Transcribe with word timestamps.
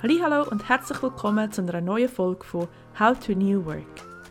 Hallo 0.00 0.48
und 0.48 0.68
herzlich 0.68 1.02
willkommen 1.02 1.50
zu 1.50 1.60
einer 1.60 1.80
neuen 1.80 2.08
Folge 2.08 2.44
von 2.44 2.68
How 3.00 3.18
to 3.18 3.32
New 3.32 3.64
Work. 3.64 3.82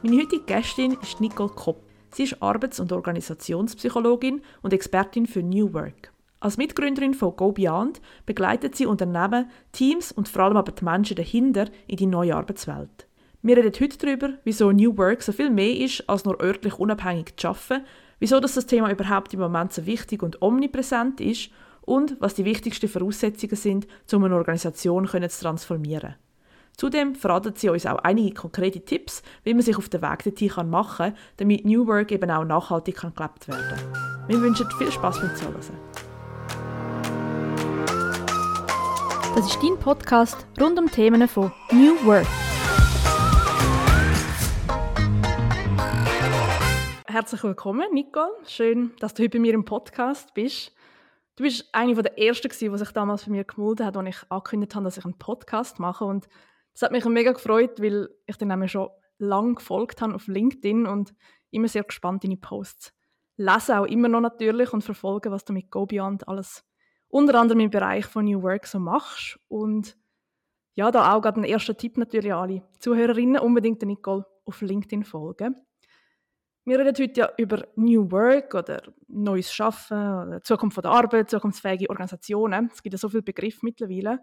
Meine 0.02 0.22
heutige 0.22 0.44
Gästin 0.44 0.96
ist 1.02 1.20
Nicole 1.20 1.50
Kopp. 1.50 1.84
Sie 2.14 2.24
ist 2.24 2.42
Arbeits- 2.42 2.80
und 2.80 2.94
Organisationspsychologin 2.94 4.42
und 4.62 4.72
Expertin 4.72 5.28
für 5.28 5.44
New 5.44 5.74
Work. 5.74 6.14
Als 6.40 6.56
Mitgründerin 6.56 7.14
von 7.14 7.36
Go 7.36 7.52
Beyond 7.52 8.00
begleitet 8.26 8.76
sie 8.76 8.86
Unternehmen, 8.86 9.52
Teams 9.74 10.14
und 10.14 10.30
vor 10.30 10.44
allem 10.44 10.56
aber 10.56 10.72
die 10.72 10.86
Menschen 10.86 11.18
dahinter 11.18 11.66
in 11.86 11.98
die 11.98 12.06
neue 12.06 12.38
Arbeitswelt. 12.38 13.06
Wir 13.42 13.58
reden 13.58 13.74
heute 13.78 13.98
darüber, 13.98 14.30
wieso 14.46 14.72
New 14.72 14.98
Work 14.98 15.22
so 15.22 15.34
viel 15.34 15.50
mehr 15.50 15.76
ist, 15.76 16.10
als 16.10 16.24
nur 16.24 16.42
örtlich 16.42 16.80
unabhängig 16.80 17.36
zu 17.36 17.50
arbeiten, 17.50 17.84
wieso 18.20 18.40
das 18.40 18.66
Thema 18.68 18.90
überhaupt 18.90 19.34
im 19.34 19.42
Moment 19.42 19.74
so 19.74 19.86
wichtig 19.86 20.24
und 20.24 20.42
omnipräsent 20.42 21.20
ist 21.20 21.52
und 21.88 22.18
was 22.20 22.36
die 22.36 22.44
wichtigsten 22.44 22.90
Voraussetzungen 22.90 23.56
sind, 23.56 23.88
um 24.12 24.24
eine 24.26 24.36
Organisation 24.36 25.08
zu 25.08 25.20
transformieren. 25.20 26.16
Zudem 26.76 27.16
verraten 27.16 27.54
sie 27.56 27.70
uns 27.70 27.86
auch 27.86 28.00
einige 28.00 28.34
konkrete 28.34 28.82
Tipps, 28.82 29.24
wie 29.44 29.54
man 29.54 29.64
sich 29.64 29.78
auf 29.78 29.88
den 29.90 30.02
Weg 30.02 30.24
dorthin 30.24 30.70
machen 30.70 31.14
kann, 31.14 31.18
damit 31.38 31.66
New 31.66 31.88
Work 31.88 32.12
eben 32.12 32.30
auch 32.30 32.44
nachhaltig 32.44 32.98
kann 32.98 33.16
gelebt 33.16 33.48
werden 33.48 33.66
kann. 33.70 34.28
Wir 34.28 34.42
wünschen 34.42 34.70
viel 34.78 34.92
Spaß 34.92 35.22
beim 35.22 35.36
Zuhören. 35.36 35.56
Das 39.34 39.48
ist 39.48 39.58
dein 39.64 39.80
Podcast 39.80 40.46
rund 40.60 40.78
um 40.78 40.92
Themen 40.92 41.26
von 41.28 41.52
New 41.72 41.96
Work. 42.06 42.28
Herzlich 47.08 47.44
willkommen, 47.44 47.88
Nicole. 47.94 48.34
Schön, 48.46 48.92
dass 49.00 49.14
du 49.14 49.24
heute 49.24 49.38
bei 49.38 49.40
mir 49.40 49.54
im 49.54 49.64
Podcast 49.64 50.34
bist. 50.34 50.77
Du 51.38 51.44
bist 51.44 51.70
eine 51.72 51.96
der 51.96 52.20
ersten, 52.20 52.50
die 52.50 52.78
sich 52.78 52.92
damals 52.92 53.24
für 53.24 53.32
mich 53.32 53.48
gemeldet 53.48 53.86
hat, 53.86 53.96
als 53.96 54.10
ich 54.10 54.32
angekündigt 54.32 54.76
habe, 54.76 54.86
dass 54.86 54.98
ich 54.98 55.06
einen 55.06 55.18
Podcast 55.18 55.80
mache. 55.80 56.04
Und 56.04 56.28
das 56.74 56.82
hat 56.82 56.92
mich 56.92 57.06
mega 57.06 57.32
gefreut, 57.32 57.82
weil 57.82 58.10
ich 58.26 58.36
dir 58.36 58.46
nämlich 58.46 58.74
schon 58.74 58.90
lange 59.18 59.56
gefolgt 59.56 60.02
habe 60.02 60.16
auf 60.16 60.28
LinkedIn 60.28 60.86
und 60.86 61.16
immer 61.52 61.70
sehr 61.70 61.84
gespannt 61.84 62.26
deine 62.26 62.38
Posts 62.38 62.94
lese 63.38 63.80
auch 63.80 63.86
immer 63.86 64.10
noch 64.10 64.22
natürlich 64.22 64.74
und 64.74 64.84
verfolge, 64.84 65.32
was 65.32 65.46
du 65.46 65.54
mit 65.54 65.72
GoBeyond 65.72 66.28
alles 66.28 66.66
unter 67.08 67.40
anderem 67.40 67.62
im 67.62 67.70
Bereich 67.70 68.06
von 68.06 68.26
New 68.26 68.42
Work 68.42 68.66
so 68.66 68.80
machst. 68.80 69.40
Und 69.48 69.98
ja, 70.74 70.92
da 70.92 71.14
auch 71.14 71.22
gerade 71.22 71.40
ein 71.40 71.46
erster 71.46 71.78
Tipp 71.78 71.98
natürlich 71.98 72.34
an 72.34 72.40
alle 72.40 72.64
Zuhörerinnen, 72.80 73.42
unbedingt 73.42 73.82
den 73.82 73.90
Nicole 73.90 74.26
auf 74.46 74.62
LinkedIn 74.62 75.04
folgen. 75.04 75.56
Wir 76.68 76.80
reden 76.80 76.94
heute 77.00 77.22
ja 77.22 77.30
über 77.38 77.66
New 77.78 78.12
Work 78.12 78.54
oder 78.54 78.82
neues 79.08 79.54
Schaffen, 79.54 79.98
oder 79.98 80.44
Zukunft 80.44 80.76
der 80.76 80.92
Arbeit, 80.92 81.30
zukunftsfähige 81.30 81.90
Organisationen. 81.90 82.70
Es 82.74 82.84
gibt 82.84 82.94
ja 82.94 82.98
so 82.98 83.08
viele 83.08 83.24
Begriffe 83.24 83.60
mittlerweile. 83.62 84.20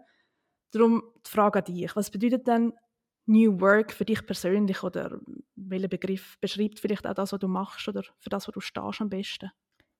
Darum 0.71 1.01
die 1.25 1.31
Frage 1.31 1.57
an 1.57 1.65
dich. 1.65 1.95
Was 1.95 2.11
bedeutet 2.11 2.45
denn 2.45 2.73
New 3.25 3.59
Work 3.59 3.91
für 3.91 4.05
dich 4.05 4.23
persönlich 4.27 4.83
oder 4.83 5.19
welcher 5.55 5.87
Begriff 5.87 6.37
beschreibt 6.39 6.79
vielleicht 6.79 7.07
auch 7.07 7.15
das, 7.15 7.33
was 7.33 7.39
du 7.39 7.47
machst 7.47 7.87
oder 7.87 8.03
für 8.19 8.29
das, 8.29 8.47
was 8.47 8.53
du 8.53 8.59
stehst 8.59 9.01
am 9.01 9.09
besten? 9.09 9.49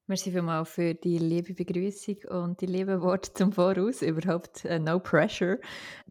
Merci 0.06 0.30
vielmals 0.30 0.70
für 0.70 0.94
die 0.94 1.18
liebe 1.18 1.56
Begrüßung 1.56 2.18
und 2.30 2.62
die 2.62 2.68
lieben 2.68 3.02
Worte 3.02 3.34
zum 3.34 3.52
Voraus. 3.52 4.04
Überhaupt 4.04 4.64
uh, 4.66 4.78
no 4.78 5.00
pressure. 5.00 5.58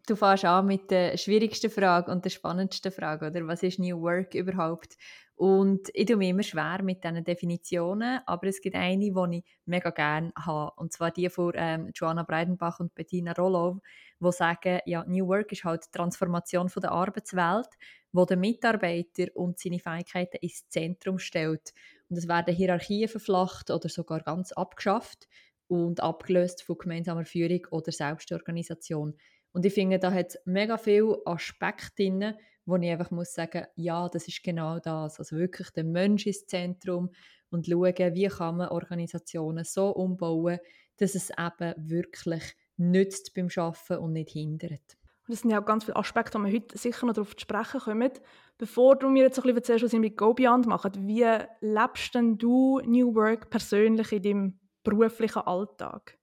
Du 0.05 0.17
fährst 0.17 0.43
an 0.43 0.65
mit 0.65 0.91
der 0.91 1.15
schwierigsten 1.15 1.71
Frage 1.71 2.11
und 2.11 2.25
der 2.25 2.29
spannendsten 2.29 2.91
Frage, 2.91 3.27
oder? 3.27 3.47
Was 3.47 3.63
ist 3.63 3.79
New 3.79 4.01
Work 4.01 4.35
überhaupt? 4.35 4.97
Und 5.35 5.89
ich 5.93 6.05
tue 6.05 6.15
mir 6.15 6.29
immer 6.29 6.43
schwer 6.43 6.81
mit 6.81 7.03
diesen 7.03 7.23
Definitionen, 7.25 8.21
aber 8.25 8.47
es 8.47 8.61
gibt 8.61 8.75
eine, 8.75 9.11
die 9.11 9.37
ich 9.37 9.43
mega 9.65 9.89
gerne 9.89 10.31
habe. 10.37 10.71
Und 10.77 10.93
zwar 10.93 11.11
die 11.11 11.29
von 11.29 11.51
ähm, 11.55 11.91
Joanna 11.93 12.23
Breidenbach 12.23 12.79
und 12.79 12.95
Bettina 12.95 13.33
Rolow, 13.33 13.81
die 14.21 14.31
sagen, 14.31 14.79
ja, 14.85 15.03
New 15.05 15.27
Work 15.27 15.51
ist 15.51 15.65
halt 15.65 15.87
die 15.87 15.91
Transformation 15.97 16.69
von 16.69 16.81
der 16.81 16.93
Arbeitswelt, 16.93 17.67
wo 18.13 18.23
der 18.23 18.37
Mitarbeiter 18.37 19.25
und 19.33 19.59
seine 19.59 19.79
Fähigkeiten 19.79 20.37
ins 20.37 20.69
Zentrum 20.69 21.19
stellt. 21.19 21.73
Und 22.09 22.17
es 22.17 22.29
werden 22.29 22.55
Hierarchien 22.55 23.09
verflacht 23.09 23.71
oder 23.71 23.89
sogar 23.89 24.21
ganz 24.21 24.53
abgeschafft 24.53 25.27
und 25.67 26.01
abgelöst 26.01 26.63
von 26.63 26.77
gemeinsamer 26.77 27.25
Führung 27.25 27.67
oder 27.71 27.91
Selbstorganisation. 27.91 29.17
Und 29.51 29.65
ich 29.65 29.73
finde, 29.73 29.99
da 29.99 30.13
hat 30.13 30.29
es 30.29 30.39
mega 30.45 30.77
viele 30.77 31.17
Aspekte 31.25 32.03
drin, 32.03 32.35
wo 32.65 32.75
ich 32.77 32.89
einfach 32.89 33.11
muss 33.11 33.33
sagen, 33.33 33.65
ja, 33.75 34.09
das 34.09 34.27
ist 34.27 34.43
genau 34.43 34.79
das. 34.79 35.19
Also 35.19 35.37
wirklich 35.37 35.69
der 35.71 35.83
Mensch 35.83 36.25
ins 36.25 36.45
Zentrum 36.45 37.11
und 37.49 37.67
schauen, 37.67 38.15
wie 38.15 38.27
kann 38.27 38.57
man 38.57 38.69
Organisationen 38.69 39.63
so 39.63 39.89
umbauen, 39.89 40.59
dass 40.97 41.15
es 41.15 41.29
eben 41.29 41.73
wirklich 41.77 42.55
nützt 42.77 43.33
beim 43.33 43.49
Arbeiten 43.55 43.97
und 43.97 44.13
nicht 44.13 44.31
hindert. 44.31 44.97
Das 45.27 45.41
sind 45.41 45.49
ja 45.49 45.61
auch 45.61 45.65
ganz 45.65 45.85
viele 45.85 45.95
Aspekte, 45.95 46.37
die 46.37 46.43
wir 46.43 46.53
heute 46.53 46.77
sicher 46.77 47.05
noch 47.05 47.13
darauf 47.13 47.35
zu 47.35 47.41
sprechen 47.41 47.79
kommen. 47.79 48.11
Bevor 48.57 48.95
du 48.95 49.09
mir 49.09 49.23
jetzt 49.23 49.39
ein 49.39 49.43
bisschen 49.43 49.57
erzählst, 49.57 49.85
was 49.85 49.93
ihr 49.93 49.99
mit 49.99 50.17
GoBeyond 50.17 50.67
macht, 50.67 50.99
wie 50.99 51.25
lebst 51.61 52.13
denn 52.13 52.37
du 52.37 52.79
New 52.81 53.15
Work 53.15 53.49
persönlich 53.49 54.11
in 54.11 54.21
deinem 54.21 54.59
beruflichen 54.83 55.41
Alltag? 55.41 56.17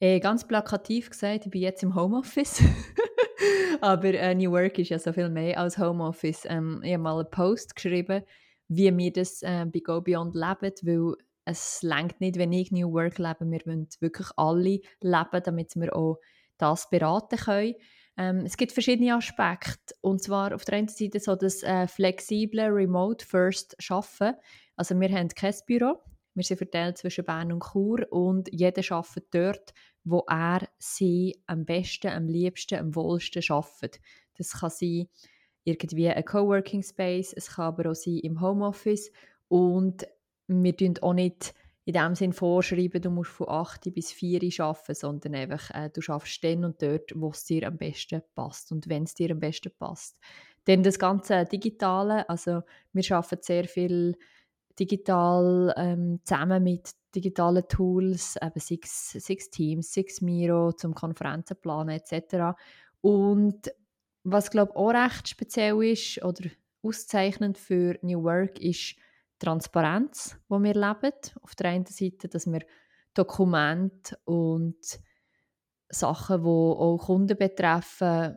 Äh, 0.00 0.20
ganz 0.20 0.46
plakativ 0.46 1.10
gesagt, 1.10 1.44
ich 1.44 1.50
bin 1.50 1.60
jetzt 1.60 1.82
im 1.82 1.94
Homeoffice. 1.94 2.62
Aber 3.80 4.14
äh, 4.14 4.34
New 4.34 4.50
Work 4.52 4.78
ist 4.78 4.90
ja 4.90 4.98
so 4.98 5.12
viel 5.12 5.28
mehr 5.28 5.58
als 5.58 5.78
Homeoffice. 5.78 6.44
Ähm, 6.46 6.80
ich 6.82 6.92
habe 6.92 7.02
mal 7.02 7.18
einen 7.18 7.30
Post 7.30 7.74
geschrieben, 7.74 8.22
wie 8.68 8.96
wir 8.96 9.12
das 9.12 9.42
äh, 9.42 9.64
bei 9.66 9.80
Go 9.80 10.00
Beyond 10.00 10.34
leben, 10.34 10.72
weil 10.82 11.14
es 11.44 11.82
längt 11.82 12.20
nicht, 12.20 12.36
wenn 12.36 12.52
ich 12.52 12.70
New 12.72 12.92
Work 12.92 13.18
lebe. 13.18 13.50
Wir 13.50 13.60
wollen 13.64 13.88
wirklich 14.00 14.28
alle 14.36 14.80
leben, 15.00 15.42
damit 15.44 15.76
wir 15.76 15.96
auch 15.96 16.18
das 16.58 16.90
beraten 16.90 17.38
können. 17.38 17.74
Ähm, 18.16 18.42
es 18.44 18.56
gibt 18.56 18.72
verschiedene 18.72 19.14
Aspekte. 19.14 19.94
Und 20.00 20.22
zwar 20.22 20.54
auf 20.54 20.64
der 20.64 20.78
einen 20.78 20.88
Seite 20.88 21.20
so 21.20 21.36
das 21.36 21.62
äh, 21.62 21.86
flexible 21.86 22.66
Remote 22.66 23.24
First 23.24 23.76
Schaffen. 23.78 24.34
Also 24.76 24.98
wir 24.98 25.08
haben 25.08 25.28
kein 25.28 25.54
Büro. 25.66 26.02
Wir 26.34 26.44
sind 26.44 26.58
verteilt 26.58 26.98
zwischen 26.98 27.24
Bern 27.24 27.52
und 27.52 27.64
Chur 27.72 28.06
und 28.10 28.48
jeder 28.52 28.82
arbeitet 28.94 29.26
dort, 29.32 29.74
wo 30.08 30.24
er 30.28 30.68
sie 30.78 31.40
am 31.46 31.64
besten, 31.64 32.08
am 32.08 32.26
liebsten, 32.26 32.78
am 32.78 32.94
wohlsten 32.94 33.42
schafft. 33.42 34.00
Das 34.36 34.52
kann 34.52 34.70
sein 34.70 35.08
irgendwie 35.64 36.08
ein 36.08 36.24
Coworking 36.24 36.82
Space, 36.82 37.32
es 37.32 37.54
kann 37.54 37.66
aber 37.66 37.90
auch 37.90 37.94
sein 37.94 38.18
im 38.18 38.40
Homeoffice 38.40 39.10
und 39.48 40.06
wir 40.46 40.76
tun 40.76 40.94
auch 41.02 41.12
nicht 41.12 41.54
in 41.84 41.94
dem 41.94 42.14
Sinn 42.14 42.34
vorschreiben, 42.34 43.00
du 43.00 43.10
musst 43.10 43.30
von 43.30 43.48
8 43.48 43.94
bis 43.94 44.12
4 44.12 44.40
arbeiten, 44.62 44.94
sondern 44.94 45.34
einfach, 45.34 45.70
äh, 45.70 45.88
du 45.90 46.02
schaffst 46.02 46.44
dann 46.44 46.64
und 46.64 46.82
dort, 46.82 47.12
wo 47.14 47.30
es 47.30 47.44
dir 47.44 47.66
am 47.66 47.78
besten 47.78 48.22
passt 48.34 48.72
und 48.72 48.90
wenn 48.90 49.04
es 49.04 49.14
dir 49.14 49.30
am 49.30 49.40
besten 49.40 49.72
passt. 49.78 50.18
Denn 50.66 50.82
das 50.82 50.98
ganze 50.98 51.46
Digitale, 51.46 52.28
also 52.28 52.62
wir 52.92 53.16
arbeiten 53.16 53.42
sehr 53.42 53.64
viel 53.64 54.16
digital 54.78 55.74
ähm, 55.76 56.20
zusammen 56.24 56.62
mit 56.62 56.90
digitalen 57.14 57.66
Tools, 57.68 58.36
eben 58.40 58.60
six, 58.60 59.10
six 59.12 59.50
Teams, 59.50 59.92
six 59.92 60.20
Miro 60.20 60.72
zum 60.72 60.94
Konferenzen 60.94 61.56
planen 61.60 61.98
etc. 62.00 62.58
Und 63.00 63.72
was 64.24 64.50
glaube 64.50 64.76
auch 64.76 64.90
recht 64.90 65.28
speziell 65.28 65.82
ist 65.82 66.22
oder 66.22 66.50
auszeichnend 66.82 67.58
für 67.58 67.98
New 68.02 68.22
Work 68.22 68.60
ist 68.60 68.96
Transparenz, 69.38 70.36
wo 70.48 70.58
wir 70.58 70.74
leben. 70.74 71.12
Auf 71.42 71.54
der 71.54 71.70
einen 71.70 71.86
Seite, 71.86 72.28
dass 72.28 72.46
wir 72.46 72.60
Dokumente 73.14 74.18
und 74.24 75.00
Sachen, 75.88 76.42
die 76.42 76.48
auch 76.48 76.98
Kunden 76.98 77.36
betreffen, 77.36 78.36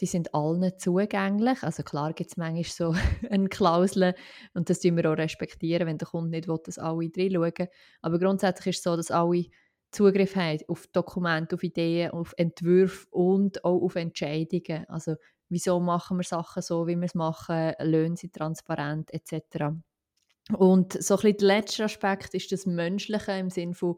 die 0.00 0.06
sind 0.06 0.34
allen 0.34 0.72
zugänglich. 0.78 1.62
Also 1.62 1.82
klar 1.82 2.12
gibt 2.12 2.30
es 2.30 2.36
manchmal 2.36 2.64
so 2.64 2.94
eine 3.30 3.48
Klausel 3.48 4.14
und 4.54 4.70
das 4.70 4.80
tun 4.80 4.96
wir 4.96 5.10
auch 5.10 5.16
respektieren, 5.16 5.86
wenn 5.86 5.98
der 5.98 6.08
Kunde 6.08 6.30
nicht 6.30 6.48
will, 6.48 6.58
dass 6.64 6.78
alle 6.78 7.10
reinschauen. 7.16 7.68
Aber 8.02 8.18
grundsätzlich 8.18 8.76
ist 8.76 8.78
es 8.78 8.82
so, 8.84 8.96
dass 8.96 9.10
alle 9.10 9.44
Zugriff 9.90 10.36
haben 10.36 10.60
auf 10.68 10.86
Dokumente, 10.88 11.54
auf 11.54 11.62
Ideen, 11.62 12.10
auf 12.10 12.34
Entwürfe 12.36 13.06
und 13.10 13.64
auch 13.64 13.82
auf 13.82 13.96
Entscheidungen. 13.96 14.84
Also 14.88 15.16
wieso 15.48 15.80
machen 15.80 16.18
wir 16.18 16.24
Sachen 16.24 16.62
so, 16.62 16.86
wie 16.86 16.96
wir 16.96 17.04
es 17.04 17.14
machen, 17.14 17.72
Löhne 17.80 18.16
sind 18.16 18.34
transparent 18.34 19.12
etc. 19.12 19.76
Und 20.52 20.92
so 21.02 21.14
ein 21.14 21.20
bisschen 21.22 21.36
der 21.38 21.46
letzte 21.46 21.84
Aspekt 21.84 22.34
ist 22.34 22.52
das 22.52 22.66
Menschliche 22.66 23.32
im 23.32 23.50
Sinne 23.50 23.74
von 23.74 23.96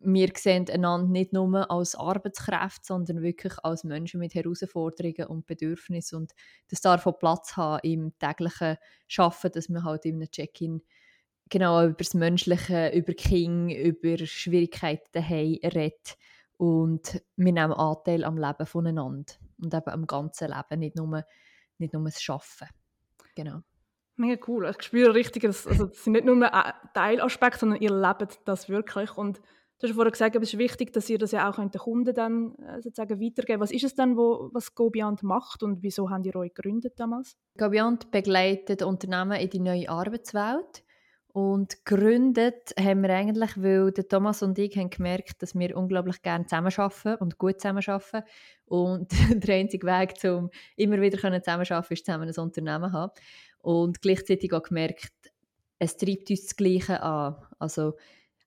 wir 0.00 0.30
sehen 0.36 0.66
einander 0.70 1.08
nicht 1.08 1.32
nur 1.32 1.70
als 1.70 1.94
Arbeitskräfte, 1.94 2.86
sondern 2.86 3.22
wirklich 3.22 3.54
als 3.62 3.84
Menschen 3.84 4.20
mit 4.20 4.34
Herausforderungen 4.34 5.26
und 5.26 5.46
Bedürfnissen. 5.46 6.18
Und 6.18 6.32
das 6.68 6.80
darf 6.80 7.06
auch 7.06 7.18
Platz 7.18 7.56
haben 7.56 7.80
im 7.82 8.18
täglichen 8.18 8.76
Arbeiten, 9.16 9.52
dass 9.52 9.68
man 9.68 9.84
halt 9.84 10.04
einem 10.06 10.30
Check-in 10.30 10.82
genau 11.48 11.84
über 11.84 11.94
das 11.94 12.14
Menschliche, 12.14 12.90
über 12.90 13.12
King, 13.14 13.70
über 13.70 14.24
Schwierigkeiten 14.24 15.08
daheim 15.12 15.58
redet. 15.64 16.16
Und 16.56 17.22
wir 17.36 17.52
nehmen 17.52 17.72
Anteil 17.72 18.24
am 18.24 18.36
Leben 18.36 18.66
voneinander 18.66 19.32
und 19.60 19.74
eben 19.74 19.88
am 19.88 20.06
ganzen 20.06 20.48
Leben, 20.48 20.80
nicht 20.80 20.96
nur, 20.96 21.24
nicht 21.78 21.92
nur 21.92 22.04
das 22.04 22.24
Arbeiten. 22.28 22.74
Genau. 23.34 23.60
Mega 24.16 24.42
cool. 24.48 24.68
Ich 24.68 24.82
spüre 24.82 25.14
richtig, 25.14 25.44
dass, 25.44 25.66
also 25.66 25.88
sind 25.92 26.14
nicht 26.14 26.24
nur 26.24 26.50
Teilaspekte, 26.94 27.60
sondern 27.60 27.80
ihr 27.80 27.92
lebt 27.92 28.40
das 28.44 28.68
wirklich. 28.68 29.16
Und 29.16 29.40
Du 29.80 29.86
hast 29.86 29.94
vorhin 29.94 30.10
gesagt, 30.10 30.34
es 30.34 30.54
ist 30.54 30.58
wichtig, 30.58 30.92
dass 30.92 31.08
ihr 31.08 31.18
das 31.18 31.30
ja 31.30 31.48
auch 31.48 31.56
den 31.56 31.70
Kunden 31.70 32.12
dann 32.12 32.54
äh, 32.56 32.82
sozusagen 32.82 33.20
weitergeben 33.20 33.60
Was 33.60 33.70
ist 33.70 33.84
es 33.84 33.94
denn, 33.94 34.16
wo, 34.16 34.50
was 34.52 34.74
GoBeyond 34.74 35.22
macht 35.22 35.62
und 35.62 35.82
wieso 35.82 36.10
habt 36.10 36.26
ihr 36.26 36.34
euch 36.34 36.52
gegründet 36.52 36.94
damals? 36.96 37.36
GoBeyond 37.56 38.10
begleitet 38.10 38.82
Unternehmen 38.82 39.38
in 39.38 39.50
die 39.50 39.60
neue 39.60 39.88
Arbeitswelt. 39.88 40.82
Und 41.28 41.84
gegründet 41.84 42.74
haben 42.76 43.02
wir 43.02 43.10
eigentlich, 43.10 43.52
weil 43.62 43.92
der 43.92 44.08
Thomas 44.08 44.42
und 44.42 44.58
ich 44.58 44.76
haben 44.76 44.90
gemerkt, 44.90 45.40
dass 45.42 45.54
wir 45.54 45.76
unglaublich 45.76 46.22
gerne 46.22 46.46
zusammenarbeiten 46.46 47.14
und 47.16 47.38
gut 47.38 47.60
zusammenarbeiten. 47.60 48.24
Und 48.64 49.12
der 49.30 49.54
einzige 49.54 49.86
Weg, 49.86 50.14
um 50.24 50.50
immer 50.74 51.00
wieder 51.00 51.18
zusammenarbeiten 51.18 51.92
ist 51.92 52.04
zusammen 52.04 52.28
ein 52.28 52.42
Unternehmen 52.42 52.92
haben. 52.92 53.12
Und 53.60 54.02
gleichzeitig 54.02 54.52
auch 54.52 54.64
gemerkt, 54.64 55.12
es 55.78 55.96
treibt 55.96 56.30
uns 56.30 56.46
das 56.46 56.56
Gleiche 56.56 57.00
an. 57.00 57.36
Also 57.60 57.94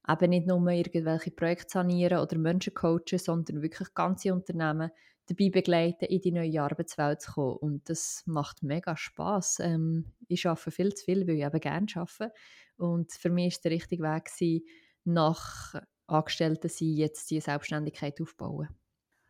eben 0.07 0.29
nicht 0.29 0.47
nur 0.47 0.67
irgendwelche 0.67 1.31
Projekte 1.31 1.69
sanieren 1.69 2.19
oder 2.19 2.37
Menschen 2.37 2.73
coachen, 2.73 3.17
sondern 3.17 3.61
wirklich 3.61 3.93
ganze 3.93 4.33
Unternehmen 4.33 4.91
dabei 5.27 5.49
begleiten, 5.49 6.05
in 6.05 6.21
die 6.21 6.31
neue 6.31 6.61
Arbeitswelt 6.61 7.21
zu 7.21 7.31
kommen. 7.33 7.57
Und 7.57 7.89
das 7.89 8.23
macht 8.25 8.63
mega 8.63 8.97
Spass. 8.97 9.59
Ähm, 9.59 10.05
ich 10.27 10.47
arbeite 10.47 10.71
viel 10.71 10.93
zu 10.93 11.05
viel, 11.05 11.27
weil 11.27 11.35
ich 11.35 11.45
eben 11.45 11.59
gerne 11.59 11.87
arbeite. 11.95 12.33
Und 12.77 13.11
für 13.11 13.29
mich 13.29 13.55
war 13.55 13.61
der 13.63 13.71
richtige 13.71 14.03
Weg, 14.03 14.25
gewesen, 14.25 14.65
nach 15.03 15.75
Angestellten 16.07 16.69
sein, 16.69 16.89
jetzt 16.89 17.29
die 17.31 17.39
Selbstständigkeit 17.39 18.19
aufbauen. 18.21 18.69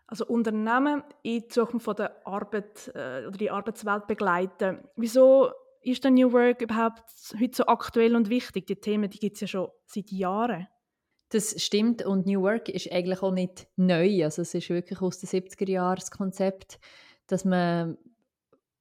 Also 0.08 0.26
Unternehmen 0.26 1.04
in 1.24 1.50
Zukunft 1.50 1.86
von 1.86 1.96
der 1.96 2.28
Arbeit 2.28 2.92
äh, 2.96 3.26
oder 3.28 3.38
die 3.38 3.50
Arbeitswelt 3.50 4.08
begleiten. 4.08 4.80
Wieso 4.98 5.52
ist 5.82 6.04
denn 6.04 6.14
New 6.14 6.32
Work 6.32 6.62
überhaupt 6.62 7.04
heute 7.40 7.56
so 7.56 7.66
aktuell 7.66 8.16
und 8.16 8.30
wichtig? 8.30 8.68
Die 8.68 8.76
Themen, 8.76 9.10
die 9.10 9.20
gibt 9.20 9.36
es 9.36 9.42
ja 9.42 9.48
schon 9.48 9.70
seit 9.86 10.12
Jahren. 10.12 10.68
Das 11.30 11.62
stimmt 11.62 12.04
und 12.04 12.26
New 12.26 12.42
Work 12.42 12.70
ist 12.70 12.92
eigentlich 12.92 13.22
auch 13.22 13.32
nicht 13.32 13.68
neu. 13.78 14.24
Also 14.24 14.42
es 14.42 14.54
ist 14.54 14.70
wirklich 14.70 15.02
aus 15.02 15.20
den 15.20 15.30
70er 15.30 15.70
Jahren 15.70 15.96
das 15.96 16.12
Konzept, 16.12 16.80
dass 17.28 17.46
man 17.46 17.98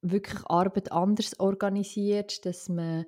wirklich 0.02 0.40
Arbeit 0.46 0.90
anders 0.90 1.38
organisiert, 1.38 2.44
dass 2.44 2.68
man 2.68 3.06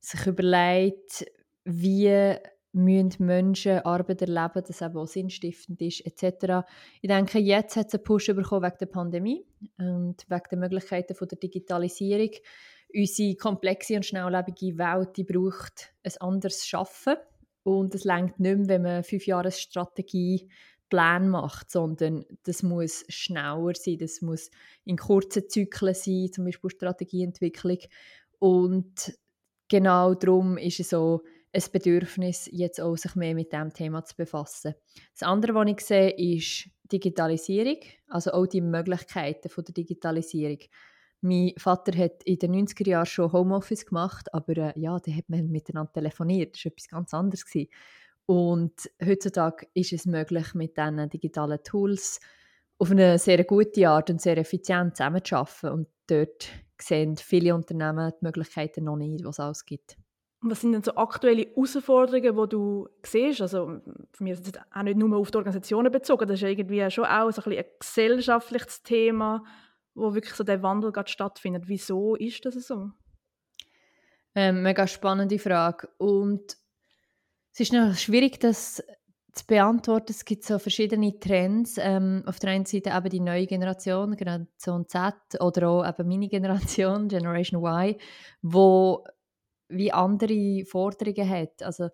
sich 0.00 0.26
überlegt, 0.26 1.24
wie 1.64 2.36
müssen 2.72 3.26
Menschen 3.26 3.80
Arbeit 3.80 4.22
erleben, 4.22 4.64
dass 4.66 4.80
eben 4.80 4.96
auch 4.96 5.06
sinnstiftend 5.06 5.80
ist, 5.82 6.04
etc. 6.06 6.66
Ich 7.00 7.08
denke, 7.08 7.38
jetzt 7.38 7.76
hat 7.76 7.88
es 7.88 7.94
einen 7.94 8.04
Push 8.04 8.28
bekommen 8.28 8.64
wegen 8.64 8.78
der 8.80 8.86
Pandemie 8.86 9.46
und 9.78 10.24
wegen 10.28 10.42
der 10.50 10.58
Möglichkeiten 10.58 11.14
der 11.20 11.38
Digitalisierung 11.38 12.30
unsere 12.94 13.36
komplexe 13.36 13.96
und 13.96 14.06
schnelllebige 14.06 14.78
Welt 14.78 15.16
die 15.16 15.24
braucht 15.24 15.92
ein 16.02 16.12
anderes 16.20 16.66
Schaffen 16.66 17.16
und 17.62 17.94
es 17.94 18.04
längt 18.04 18.40
nicht 18.40 18.58
mehr, 18.58 18.68
wenn 18.68 18.82
man 18.82 19.04
fünf 19.04 19.26
Jahre 19.26 19.50
Strategie 19.50 20.48
Plan 20.88 21.30
macht, 21.30 21.70
sondern 21.70 22.26
das 22.42 22.62
muss 22.62 23.04
schneller 23.08 23.72
sein, 23.74 23.96
das 23.96 24.20
muss 24.20 24.50
in 24.84 24.98
kurzen 24.98 25.48
Zyklen 25.48 25.94
sein, 25.94 26.30
zum 26.30 26.44
Beispiel 26.44 26.70
Strategieentwicklung 26.70 27.78
und 28.38 29.16
genau 29.68 30.14
darum 30.14 30.58
ist 30.58 30.80
es 30.80 30.90
so 30.90 31.22
ein 31.52 31.62
Bedürfnis, 31.72 32.48
jetzt 32.50 32.80
auch 32.80 32.96
sich 32.96 33.14
mehr 33.14 33.34
mit 33.34 33.52
dem 33.52 33.72
Thema 33.72 34.04
zu 34.04 34.16
befassen. 34.16 34.74
Das 35.12 35.26
andere, 35.26 35.54
was 35.54 35.68
ich 35.68 35.80
sehe, 35.80 36.10
ist 36.10 36.68
Digitalisierung, 36.90 37.78
also 38.08 38.32
auch 38.32 38.46
die 38.46 38.60
Möglichkeiten 38.60 39.48
von 39.48 39.64
der 39.64 39.74
Digitalisierung. 39.74 40.58
Mein 41.22 41.52
Vater 41.56 41.96
hat 41.96 42.22
in 42.24 42.38
den 42.38 42.66
90er 42.66 42.88
Jahren 42.88 43.06
schon 43.06 43.32
Homeoffice 43.32 43.86
gemacht, 43.86 44.34
aber 44.34 44.56
äh, 44.56 44.72
ja, 44.78 44.98
da 44.98 45.12
hat 45.12 45.28
man 45.28 45.48
miteinander 45.48 45.92
telefoniert. 45.92 46.56
Das 46.56 46.64
war 46.64 46.72
etwas 46.72 46.88
ganz 46.88 47.14
anderes. 47.14 47.46
Gewesen. 47.46 47.70
Und 48.26 48.90
heutzutage 49.04 49.66
ist 49.74 49.92
es 49.92 50.04
möglich, 50.06 50.54
mit 50.54 50.76
diesen 50.76 51.08
digitalen 51.10 51.62
Tools 51.62 52.20
auf 52.78 52.90
eine 52.90 53.18
sehr 53.18 53.44
gute 53.44 53.88
Art 53.88 54.10
und 54.10 54.20
sehr 54.20 54.36
effizient 54.36 54.96
zusammenzuarbeiten. 54.96 55.70
Und 55.70 55.88
dort 56.08 56.48
sehen 56.80 57.16
viele 57.16 57.54
Unternehmen 57.54 58.12
die 58.20 58.24
Möglichkeiten 58.24 58.84
noch 58.84 58.96
nicht, 58.96 59.24
was 59.24 59.36
es 59.36 59.40
alles 59.40 59.64
gibt. 59.64 59.96
Was 60.40 60.60
sind 60.60 60.72
denn 60.72 60.82
so 60.82 60.96
aktuelle 60.96 61.46
Herausforderungen, 61.54 62.34
die 62.34 62.48
du 62.48 62.88
siehst? 63.06 63.40
Also, 63.42 63.80
für 64.12 64.24
mich 64.24 64.32
ist 64.32 64.56
das 64.56 64.62
auch 64.74 64.82
nicht 64.82 64.98
nur 64.98 65.16
auf 65.16 65.30
die 65.30 65.38
Organisationen 65.38 65.92
bezogen, 65.92 66.26
das 66.26 66.42
ist 66.42 66.48
irgendwie 66.48 66.90
schon 66.90 67.04
auch 67.04 67.30
so 67.30 67.42
ein, 67.42 67.58
ein 67.58 67.64
gesellschaftliches 67.78 68.82
Thema 68.82 69.44
wo 69.94 70.14
wirklich 70.14 70.34
so 70.34 70.44
der 70.44 70.62
Wandel 70.62 70.92
gerade 70.92 71.10
stattfindet. 71.10 71.64
Wieso 71.66 72.14
ist 72.16 72.44
das 72.44 72.54
so? 72.54 72.90
Ähm, 74.34 74.62
mega 74.62 74.86
spannende 74.86 75.38
Frage. 75.38 75.88
Und 75.98 76.56
es 77.52 77.60
ist 77.60 77.72
noch 77.72 77.94
schwierig, 77.96 78.40
das 78.40 78.82
zu 79.32 79.46
beantworten. 79.46 80.12
Es 80.12 80.24
gibt 80.24 80.44
so 80.44 80.58
verschiedene 80.58 81.18
Trends. 81.18 81.76
Ähm, 81.78 82.22
auf 82.26 82.38
der 82.38 82.50
einen 82.50 82.66
Seite 82.66 82.90
eben 82.90 83.10
die 83.10 83.20
neue 83.20 83.46
Generation, 83.46 84.16
Generation 84.16 84.88
Z 84.88 85.14
oder 85.40 85.68
auch 85.68 85.88
eben 85.88 86.08
meine 86.08 86.28
Generation, 86.28 87.08
Generation 87.08 87.62
Y, 87.62 87.96
wo 88.42 89.04
wie 89.68 89.92
andere 89.92 90.64
Forderungen 90.66 91.28
hat. 91.28 91.62
Also 91.62 91.88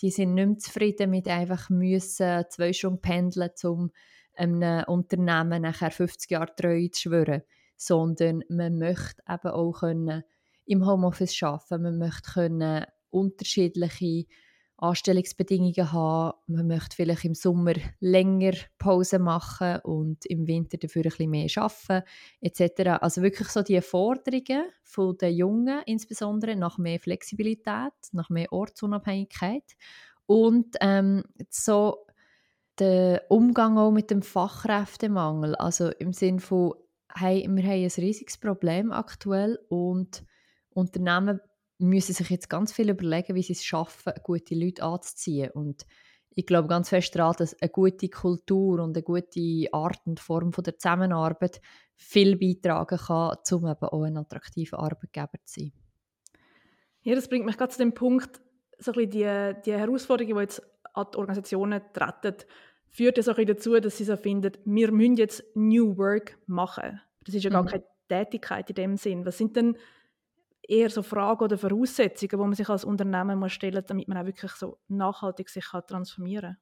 die 0.00 0.10
sind 0.10 0.34
nicht 0.34 0.46
mehr 0.46 0.58
zufrieden 0.58 1.10
mit 1.10 1.28
einfach 1.28 1.68
müssen 1.70 2.44
zwei 2.48 2.72
Stunden 2.72 3.00
pendeln, 3.00 3.50
um 3.64 3.90
einem 4.36 4.84
Unternehmen 4.84 5.62
nachher 5.62 5.90
50 5.90 6.30
Jahre 6.30 6.54
treu 6.54 6.88
zu 6.88 7.02
schwören, 7.02 7.42
sondern 7.76 8.44
man 8.48 8.78
möchte 8.78 9.22
eben 9.28 9.48
auch 9.48 9.80
können 9.80 10.24
im 10.66 10.86
Homeoffice 10.86 11.42
arbeiten, 11.42 11.82
man 11.82 11.98
möchte 11.98 12.32
können 12.32 12.84
unterschiedliche 13.10 14.26
Anstellungsbedingungen 14.76 15.92
haben, 15.92 16.36
man 16.46 16.66
möchte 16.66 16.96
vielleicht 16.96 17.24
im 17.24 17.34
Sommer 17.34 17.74
länger 18.00 18.54
Pause 18.78 19.18
machen 19.18 19.78
und 19.84 20.26
im 20.26 20.46
Winter 20.46 20.78
dafür 20.78 21.02
ein 21.02 21.10
bisschen 21.10 21.30
mehr 21.30 21.48
arbeiten 21.56 22.04
etc. 22.40 22.98
Also 23.00 23.22
wirklich 23.22 23.48
so 23.48 23.62
die 23.62 23.80
Forderungen 23.80 24.64
von 24.82 25.16
den 25.16 25.36
Jungen 25.36 25.82
insbesondere 25.86 26.56
nach 26.56 26.78
mehr 26.78 26.98
Flexibilität, 26.98 27.92
nach 28.12 28.30
mehr 28.30 28.52
Ortsunabhängigkeit 28.52 29.76
und 30.26 30.76
ähm, 30.80 31.22
so 31.50 32.06
der 32.78 33.22
Umgang 33.28 33.78
auch 33.78 33.90
mit 33.90 34.10
dem 34.10 34.22
Fachkräftemangel. 34.22 35.54
Also 35.54 35.90
im 35.90 36.12
Sinne 36.12 36.40
von, 36.40 36.74
hey, 37.14 37.46
wir 37.48 37.62
haben 37.62 37.82
ein 37.82 37.90
riesiges 37.96 38.38
Problem 38.38 38.92
aktuell 38.92 39.58
und 39.68 40.24
Unternehmen 40.70 41.40
müssen 41.78 42.14
sich 42.14 42.30
jetzt 42.30 42.50
ganz 42.50 42.72
viel 42.72 42.90
überlegen, 42.90 43.34
wie 43.34 43.42
sie 43.42 43.52
es 43.52 43.64
schaffen, 43.64 44.12
gute 44.22 44.54
Leute 44.54 44.82
anzuziehen. 44.82 45.50
Und 45.50 45.86
ich 46.34 46.46
glaube 46.46 46.68
ganz 46.68 46.88
fest 46.88 47.14
daran, 47.14 47.34
dass 47.38 47.60
eine 47.60 47.70
gute 47.70 48.08
Kultur 48.08 48.80
und 48.80 48.96
eine 48.96 49.02
gute 49.02 49.68
Art 49.72 50.00
und 50.04 50.20
Form 50.20 50.52
von 50.52 50.64
der 50.64 50.78
Zusammenarbeit 50.78 51.60
viel 51.96 52.36
beitragen 52.36 52.98
kann, 52.98 53.36
um 53.52 53.66
eben 53.66 53.84
auch 53.84 54.02
ein 54.02 54.16
attraktiver 54.16 54.80
Arbeitgeber 54.80 55.38
zu 55.44 55.60
sein. 55.60 55.72
Ja, 57.02 57.14
das 57.14 57.28
bringt 57.28 57.44
mich 57.44 57.56
gerade 57.56 57.72
zu 57.72 57.78
dem 57.78 57.94
Punkt, 57.94 58.40
so 58.78 58.92
ein 58.92 58.94
bisschen 58.94 59.10
die, 59.10 59.62
die 59.64 59.72
Herausforderungen, 59.72 60.36
die 60.36 60.42
jetzt 60.42 60.62
an 60.94 61.06
die 61.12 61.18
Organisationen 61.18 61.82
treten, 61.92 62.36
führt 62.88 63.18
es 63.18 63.28
auch 63.28 63.36
dazu, 63.36 63.78
dass 63.80 63.98
sie 63.98 64.04
so 64.04 64.16
finden, 64.16 64.52
wir 64.64 64.92
müssen 64.92 65.16
jetzt 65.16 65.44
New 65.54 65.96
Work 65.98 66.38
machen. 66.46 67.00
Das 67.24 67.34
ist 67.34 67.44
ja 67.44 67.50
gar 67.50 67.62
mhm. 67.62 67.68
keine 67.68 67.84
Tätigkeit 68.08 68.70
in 68.70 68.74
dem 68.74 68.96
Sinn. 68.96 69.26
Was 69.26 69.38
sind 69.38 69.56
denn 69.56 69.76
eher 70.62 70.90
so 70.90 71.02
Fragen 71.02 71.44
oder 71.44 71.58
Voraussetzungen, 71.58 72.30
die 72.30 72.36
man 72.36 72.54
sich 72.54 72.68
als 72.68 72.84
Unternehmen 72.84 73.38
muss 73.38 73.52
stellen 73.52 73.74
muss, 73.74 73.86
damit 73.86 74.08
man 74.08 74.18
auch 74.18 74.26
wirklich 74.26 74.52
so 74.52 74.78
nachhaltig 74.88 75.48
sich 75.48 75.64
kann 75.64 75.82
transformieren 75.86 76.52
kann? 76.52 76.56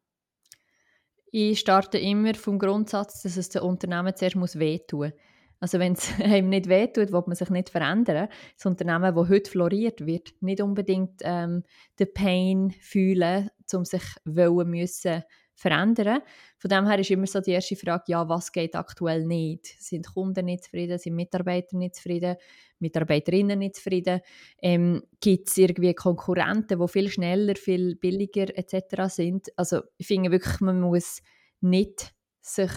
Ich 1.31 1.61
starte 1.61 1.99
immer 1.99 2.35
vom 2.35 2.59
Grundsatz, 2.59 3.23
dass 3.23 3.37
es 3.37 3.49
den 3.49 3.63
Unternehmen 3.63 4.15
zuerst 4.15 4.37
muss 4.37 4.59
wehtun 4.59 5.11
muss. 5.11 5.19
Also 5.61 5.79
wenn 5.79 5.93
es 5.93 6.13
einem 6.21 6.49
nicht 6.49 6.69
wehtut, 6.69 7.13
will 7.13 7.23
man 7.25 7.37
sich 7.37 7.49
nicht 7.49 7.71
verändern. 7.71 8.29
Das 8.57 8.67
Unternehmen, 8.67 9.15
das 9.15 9.29
heute 9.29 9.51
floriert, 9.51 10.05
wird 10.05 10.33
nicht 10.41 10.61
unbedingt 10.61 11.21
ähm, 11.23 11.63
den 11.99 12.13
Pain 12.13 12.71
fühlen, 12.81 13.49
um 13.75 13.85
sich 13.85 14.03
wollen 14.25 14.71
müssen 14.71 15.23
verändern. 15.55 16.23
Von 16.59 16.69
dem 16.71 16.87
her 16.87 16.99
ist 16.99 17.11
immer 17.11 17.27
so 17.27 17.41
die 17.41 17.53
erste 17.53 17.77
Frage, 17.77 18.05
ja, 18.09 18.29
was 18.29 18.53
geht 18.53 18.75
aktuell 18.75 19.25
nicht? 19.25 19.67
Sind 19.79 20.13
Kunden 20.13 20.47
nicht 20.47 20.65
zufrieden? 20.65 20.99
Sind 20.99 21.15
Mitarbeiter 21.15 21.77
nicht 21.77 21.97
zufrieden? 21.97 22.37
Mitarbeiterinnen 22.79 23.59
nicht 23.59 23.77
zufrieden? 23.77 24.21
Ähm, 24.61 25.03
Gibt 25.21 25.49
es 25.49 25.57
irgendwie 25.57 25.95
Konkurrenten, 25.95 26.81
die 26.81 26.89
viel 26.89 27.09
schneller, 27.09 27.55
viel 27.55 27.97
billiger 27.97 28.57
etc. 28.57 29.15
sind? 29.15 29.49
Also 29.57 29.83
ich 29.99 30.07
finde 30.07 30.31
wirklich, 30.31 30.61
man 30.61 30.81
muss 30.81 31.23
nicht 31.61 32.15
sich 32.41 32.73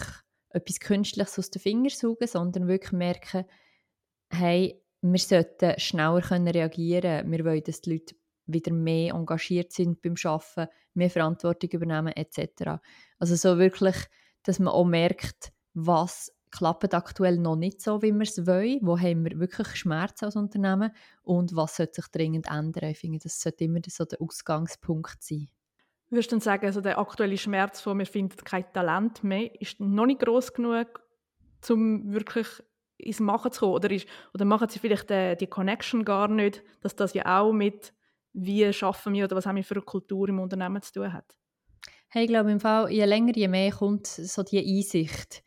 etwas 0.50 0.80
Künstliches 0.80 1.38
aus 1.38 1.50
den 1.50 1.60
Fingern 1.60 1.90
saugen, 1.90 2.28
sondern 2.28 2.68
wirklich 2.68 2.92
merken, 2.92 3.44
hey, 4.30 4.80
wir 5.02 5.18
sollten 5.18 5.78
schneller 5.78 6.20
können 6.20 6.48
reagieren 6.48 7.30
Wir 7.30 7.44
wollen, 7.44 7.62
dass 7.62 7.80
die 7.80 7.92
Leute 7.92 8.14
wieder 8.46 8.72
mehr 8.72 9.14
engagiert 9.14 9.72
sind 9.72 10.02
beim 10.02 10.14
Arbeiten, 10.24 10.70
mehr 10.94 11.10
Verantwortung 11.10 11.70
übernehmen 11.70 12.12
etc. 12.14 12.80
Also 13.18 13.34
so 13.34 13.58
wirklich, 13.58 13.96
dass 14.42 14.58
man 14.58 14.72
auch 14.72 14.84
merkt, 14.84 15.52
was 15.74 16.32
klappt 16.50 16.94
aktuell 16.94 17.38
noch 17.38 17.56
nicht 17.56 17.82
so, 17.82 18.02
wie 18.02 18.12
wir 18.12 18.22
es 18.22 18.46
wollen, 18.46 18.78
wo 18.82 18.98
haben 18.98 19.24
wir 19.24 19.38
wirklich 19.38 19.68
Schmerzen 19.76 20.26
als 20.26 20.36
Unternehmen 20.36 20.90
und 21.22 21.54
was 21.54 21.76
sollte 21.76 22.00
sich 22.00 22.08
dringend 22.08 22.48
ändern. 22.48 22.90
Ich 22.90 22.98
finde, 22.98 23.18
das 23.18 23.40
sollte 23.40 23.64
immer 23.64 23.80
so 23.86 24.04
der 24.04 24.20
Ausgangspunkt 24.20 25.22
sein. 25.22 25.48
Würdest 26.08 26.32
du 26.32 26.40
sagen, 26.40 26.66
also 26.66 26.80
der 26.80 26.98
aktuelle 26.98 27.36
Schmerz 27.36 27.80
von 27.80 27.98
wir 27.98 28.06
finden 28.06 28.36
kein 28.44 28.72
Talent 28.72 29.24
mehr, 29.24 29.60
ist 29.60 29.80
noch 29.80 30.06
nicht 30.06 30.20
groß 30.20 30.52
genug, 30.54 31.02
um 31.68 32.12
wirklich 32.12 32.46
ins 32.96 33.20
Machen 33.20 33.50
zu 33.52 33.60
kommen? 33.60 33.74
Oder, 33.74 33.90
ist, 33.90 34.06
oder 34.32 34.44
machen 34.44 34.68
sie 34.68 34.78
vielleicht 34.78 35.10
die, 35.10 35.36
die 35.38 35.48
Connection 35.48 36.04
gar 36.04 36.28
nicht, 36.28 36.62
dass 36.80 36.94
das 36.94 37.12
ja 37.14 37.40
auch 37.40 37.52
mit 37.52 37.92
wie 38.36 38.72
schaffen 38.72 39.14
wir 39.14 39.24
oder 39.24 39.36
was 39.36 39.46
haben 39.46 39.56
wir 39.56 39.64
für 39.64 39.76
eine 39.76 39.84
Kultur 39.84 40.28
im 40.28 40.38
Unternehmen 40.38 40.82
zu 40.82 40.92
tun 40.92 41.12
hat? 41.12 41.36
Hey, 42.08 42.24
ich 42.24 42.28
glaube 42.28 42.52
im 42.52 42.60
Fall, 42.60 42.90
je 42.92 43.04
länger, 43.04 43.34
je 43.34 43.48
mehr 43.48 43.72
kommt 43.72 44.06
so 44.06 44.42
die 44.42 44.58
Einsicht. 44.58 45.42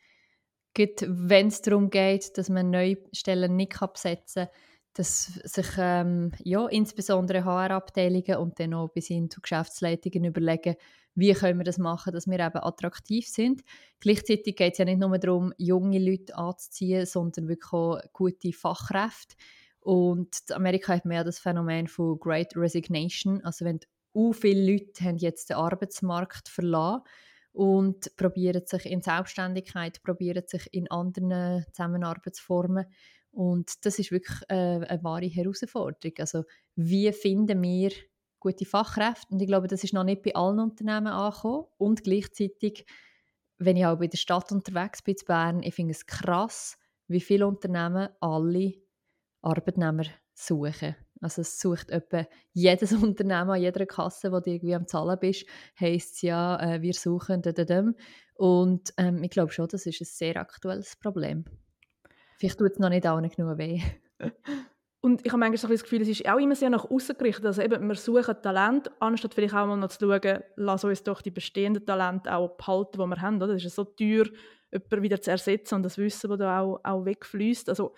wenn 0.76 1.48
es 1.48 1.62
darum 1.62 1.90
geht, 1.90 2.36
dass 2.36 2.48
man 2.48 2.70
neue 2.70 2.98
Stellen 3.12 3.56
nicht 3.56 3.78
besetzen 3.78 4.46
kann, 4.46 4.54
dass 4.94 5.26
sich 5.44 5.66
ähm, 5.78 6.32
ja, 6.42 6.66
insbesondere 6.66 7.44
HR-Abteilungen 7.44 8.36
und 8.36 8.58
dann 8.58 8.74
auch 8.74 8.88
bis 8.88 9.06
hin 9.06 9.30
zu 9.30 9.40
Geschäftsleitungen 9.40 10.24
überlegen, 10.24 10.74
wie 11.14 11.32
können 11.32 11.58
wir 11.58 11.64
das 11.64 11.78
machen, 11.78 12.12
dass 12.12 12.26
wir 12.26 12.38
eben 12.40 12.58
attraktiv 12.62 13.26
sind. 13.28 13.62
Gleichzeitig 14.00 14.56
geht 14.56 14.72
es 14.72 14.78
ja 14.78 14.84
nicht 14.84 14.98
nur 14.98 15.16
darum, 15.18 15.52
junge 15.58 15.98
Leute 15.98 16.36
anzuziehen, 16.36 17.06
sondern 17.06 17.48
wirklich 17.48 17.72
auch 17.72 18.00
gute 18.12 18.52
Fachkräfte. 18.52 19.36
Und 19.80 20.36
Amerika 20.50 20.94
hat 20.94 21.04
ja 21.06 21.24
das 21.24 21.38
Phänomen 21.38 21.88
von 21.88 22.18
Great 22.18 22.54
Resignation, 22.56 23.42
also 23.44 23.64
wenn 23.64 23.80
u 24.12 24.32
viele 24.32 24.72
Leute 24.72 25.04
haben 25.04 25.16
jetzt 25.16 25.50
den 25.50 25.56
Arbeitsmarkt 25.56 26.48
verlassen 26.48 27.02
und 27.52 28.14
probieren 28.16 28.62
sich 28.66 28.86
in 28.86 29.00
Selbstständigkeit, 29.00 30.02
probieren 30.02 30.42
sich 30.46 30.68
in 30.72 30.90
anderen 30.90 31.64
Zusammenarbeitsformen 31.72 32.86
und 33.32 33.84
das 33.84 33.98
ist 33.98 34.10
wirklich 34.10 34.38
äh, 34.48 34.84
eine 34.84 35.04
wahre 35.04 35.26
Herausforderung. 35.26 36.14
Also 36.18 36.44
wie 36.74 37.12
finden 37.12 37.62
wir 37.62 37.90
gute 38.40 38.64
Fachkräfte? 38.64 39.28
Und 39.30 39.40
ich 39.40 39.46
glaube, 39.46 39.68
das 39.68 39.84
ist 39.84 39.94
noch 39.94 40.04
nicht 40.04 40.22
bei 40.22 40.34
allen 40.34 40.58
Unternehmen 40.58 41.08
angekommen. 41.08 41.66
Und 41.78 42.02
gleichzeitig, 42.02 42.86
wenn 43.58 43.76
ich 43.76 43.86
auch 43.86 43.98
bei 43.98 44.08
der 44.08 44.18
Stadt 44.18 44.50
unterwegs 44.50 45.02
bin, 45.02 45.14
in 45.14 45.26
Bern, 45.26 45.62
ich 45.62 45.74
finde 45.74 45.92
es 45.92 46.06
krass, 46.06 46.76
wie 47.06 47.20
viele 47.20 47.46
Unternehmen 47.46 48.08
alle 48.20 48.72
Arbeitnehmer 49.42 50.04
suchen. 50.34 50.96
Also 51.20 51.42
es 51.42 51.60
sucht 51.60 51.90
etwa 51.90 52.26
jedes 52.52 52.92
Unternehmen 53.02 53.50
an 53.50 53.60
jeder 53.60 53.86
Kasse, 53.86 54.32
wo 54.32 54.40
du 54.40 54.50
irgendwie 54.50 54.74
am 54.74 54.86
Zahlen 54.86 55.18
bist, 55.20 55.46
heisst 55.78 56.22
ja, 56.22 56.58
äh, 56.60 56.82
wir 56.82 56.94
suchen 56.94 57.42
da, 57.42 57.52
da, 57.52 57.64
da. 57.64 57.84
Und 58.34 58.94
ähm, 58.96 59.22
ich 59.22 59.30
glaube 59.30 59.52
schon, 59.52 59.68
das 59.68 59.86
ist 59.86 60.00
ein 60.00 60.06
sehr 60.06 60.36
aktuelles 60.36 60.96
Problem. 60.96 61.44
Vielleicht 62.38 62.58
tut 62.58 62.72
es 62.72 62.78
noch 62.78 62.88
nicht 62.88 63.06
allen 63.06 63.28
genug 63.28 63.58
weh. 63.58 63.82
Und 65.02 65.24
ich 65.24 65.32
habe 65.32 65.40
manchmal 65.40 65.72
das 65.72 65.82
Gefühl, 65.82 66.02
es 66.02 66.08
ist 66.08 66.28
auch 66.28 66.38
immer 66.38 66.54
sehr 66.54 66.68
nach 66.68 66.84
außen 66.84 67.16
gerichtet. 67.16 67.46
Also 67.46 67.62
eben, 67.62 67.86
wir 67.88 67.94
suchen 67.94 68.36
Talent, 68.42 68.90
anstatt 69.00 69.32
vielleicht 69.32 69.54
auch 69.54 69.66
mal 69.66 69.76
noch 69.76 69.88
zu 69.88 70.06
schauen, 70.06 70.42
lass 70.56 70.84
uns 70.84 71.02
doch 71.02 71.22
die 71.22 71.30
bestehenden 71.30 71.86
Talente 71.86 72.34
auch 72.34 72.56
behalten, 72.56 72.98
die 73.00 73.06
wir 73.06 73.20
haben. 73.22 73.42
Oder? 73.42 73.54
Es 73.54 73.64
ist 73.64 73.76
so 73.76 73.84
teuer, 73.84 74.26
jemanden 74.70 75.02
wieder 75.02 75.20
zu 75.20 75.30
ersetzen 75.30 75.76
und 75.76 75.84
das 75.84 75.96
Wissen, 75.96 76.28
das 76.28 76.38
da 76.38 76.60
auch, 76.60 76.80
auch 76.84 77.04
wegfließt. 77.06 77.70
Also 77.70 77.94